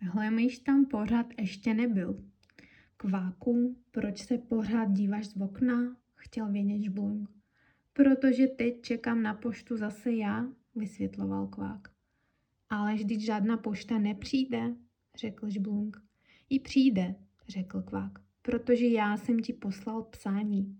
Hlemyš 0.00 0.58
tam 0.58 0.86
pořád 0.86 1.26
ještě 1.38 1.74
nebyl. 1.74 2.24
Kváku, 2.96 3.76
proč 3.90 4.18
se 4.18 4.38
pořád 4.38 4.92
díváš 4.92 5.26
z 5.26 5.36
okna? 5.40 5.96
Chtěl 6.14 6.52
vědět 6.52 6.82
žblunk. 6.82 7.30
Protože 7.92 8.46
teď 8.46 8.82
čekám 8.82 9.22
na 9.22 9.34
poštu 9.34 9.76
zase 9.76 10.12
já, 10.12 10.48
vysvětloval 10.74 11.46
kvák. 11.46 11.88
Ale 12.68 12.94
vždyť 12.94 13.20
žádná 13.20 13.56
pošta 13.56 13.98
nepřijde, 13.98 14.76
řekl 15.16 15.50
žblunk. 15.50 16.02
I 16.48 16.60
přijde, 16.60 17.14
řekl 17.48 17.82
kvák, 17.82 18.12
protože 18.41 18.85
já 18.87 19.17
jsem 19.17 19.39
ti 19.39 19.53
poslal 19.53 20.03
psání. 20.03 20.77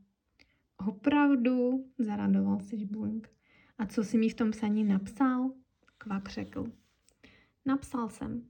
Opravdu, 0.88 1.86
zaradoval 2.00 2.60
se 2.60 2.78
žblunk. 2.78 3.30
A 3.78 3.86
co 3.86 4.04
jsi 4.04 4.18
mi 4.18 4.30
v 4.30 4.34
tom 4.34 4.52
psaní 4.52 4.84
napsal? 4.84 5.52
Kvak 5.98 6.30
řekl. 6.30 6.72
Napsal 7.66 8.10
jsem. 8.10 8.48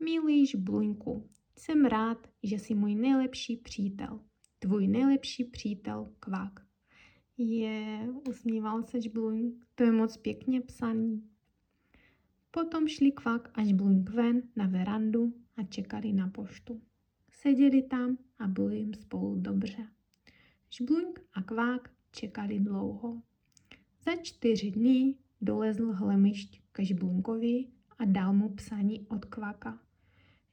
Milý 0.00 0.46
žbluňku, 0.46 1.28
jsem 1.58 1.84
rád, 1.84 2.28
že 2.42 2.58
jsi 2.58 2.74
můj 2.74 2.94
nejlepší 2.94 3.56
přítel. 3.56 4.20
Tvůj 4.58 4.88
nejlepší 4.88 5.44
přítel 5.44 6.12
Kvak. 6.20 6.66
Je, 7.38 8.08
usmíval 8.28 8.82
se 8.82 9.00
žbluňk, 9.00 9.66
to 9.74 9.84
je 9.84 9.92
moc 9.92 10.16
pěkně 10.16 10.60
psaný. 10.60 11.22
Potom 12.50 12.88
šli 12.88 13.12
Kvak 13.12 13.50
a 13.54 13.64
žbluňk 13.64 14.10
ven 14.10 14.42
na 14.56 14.66
verandu 14.66 15.34
a 15.56 15.62
čekali 15.62 16.12
na 16.12 16.28
poštu. 16.28 16.80
Seděli 17.30 17.82
tam 17.82 18.18
a 18.39 18.47
bylo 18.47 18.69
jim 18.69 18.93
spolu 18.93 19.35
dobře. 19.35 19.87
Žbluňk 20.69 21.19
a 21.33 21.41
Kvák 21.41 21.89
čekali 22.11 22.59
dlouho. 22.59 23.21
Za 24.05 24.15
čtyři 24.21 24.71
dny 24.71 25.15
dolezl 25.41 25.91
hlemišť 25.91 26.61
ke 26.71 26.85
Žblunkovi 26.85 27.67
a 27.99 28.05
dal 28.05 28.33
mu 28.33 28.49
psaní 28.49 29.07
od 29.07 29.25
Kvaka. 29.25 29.79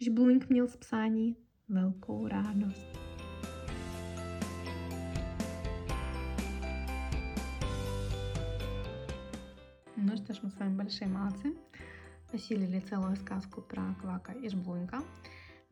Žbluňk 0.00 0.48
měl 0.48 0.68
z 0.68 0.76
psání 0.76 1.36
velkou 1.68 2.28
radost. 2.28 3.08
Ну 9.96 10.16
что 10.16 10.32
ж, 10.32 10.40
мы 10.42 10.50
с 10.50 10.58
вами 10.58 10.76
большие 10.76 11.08
молодцы. 11.08 11.54
Осилили 12.32 12.80
целую 12.80 13.16
сказку 13.16 13.62
про 13.62 13.94
Квака 14.00 14.32
и 14.32 14.48
Жблунька. 14.48 15.02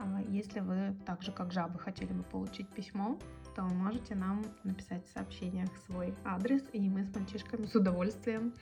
А 0.02 0.22
Если 0.30 0.62
вы, 0.62 0.96
так 1.06 1.22
же 1.22 1.32
как 1.32 1.52
жабы, 1.52 1.78
хотели 1.78 2.12
бы 2.12 2.24
получить 2.24 2.68
письмо, 2.70 3.20
то 3.56 3.62
можете 3.62 4.16
нам 4.16 4.44
написать 4.64 5.06
в 5.06 5.12
сообщениях 5.12 5.70
свой 5.86 6.16
адрес, 6.26 6.64
и 6.74 6.90
мы 6.90 7.06
с 7.06 7.14
мальчишками 7.14 7.68
с 7.68 7.76
удовольствием 7.76 8.54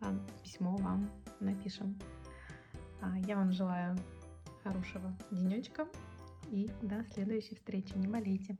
а, 0.00 0.14
письмо 0.44 0.76
вам 0.76 1.10
напишем. 1.40 1.98
А, 3.00 3.18
Я 3.26 3.36
вам 3.36 3.50
желаю 3.50 3.96
хорошего 4.62 5.12
денечка 5.32 5.88
и 6.50 6.70
до 6.82 7.04
следующей 7.12 7.56
встречи. 7.56 7.92
Не 7.96 8.06
болейте. 8.06 8.56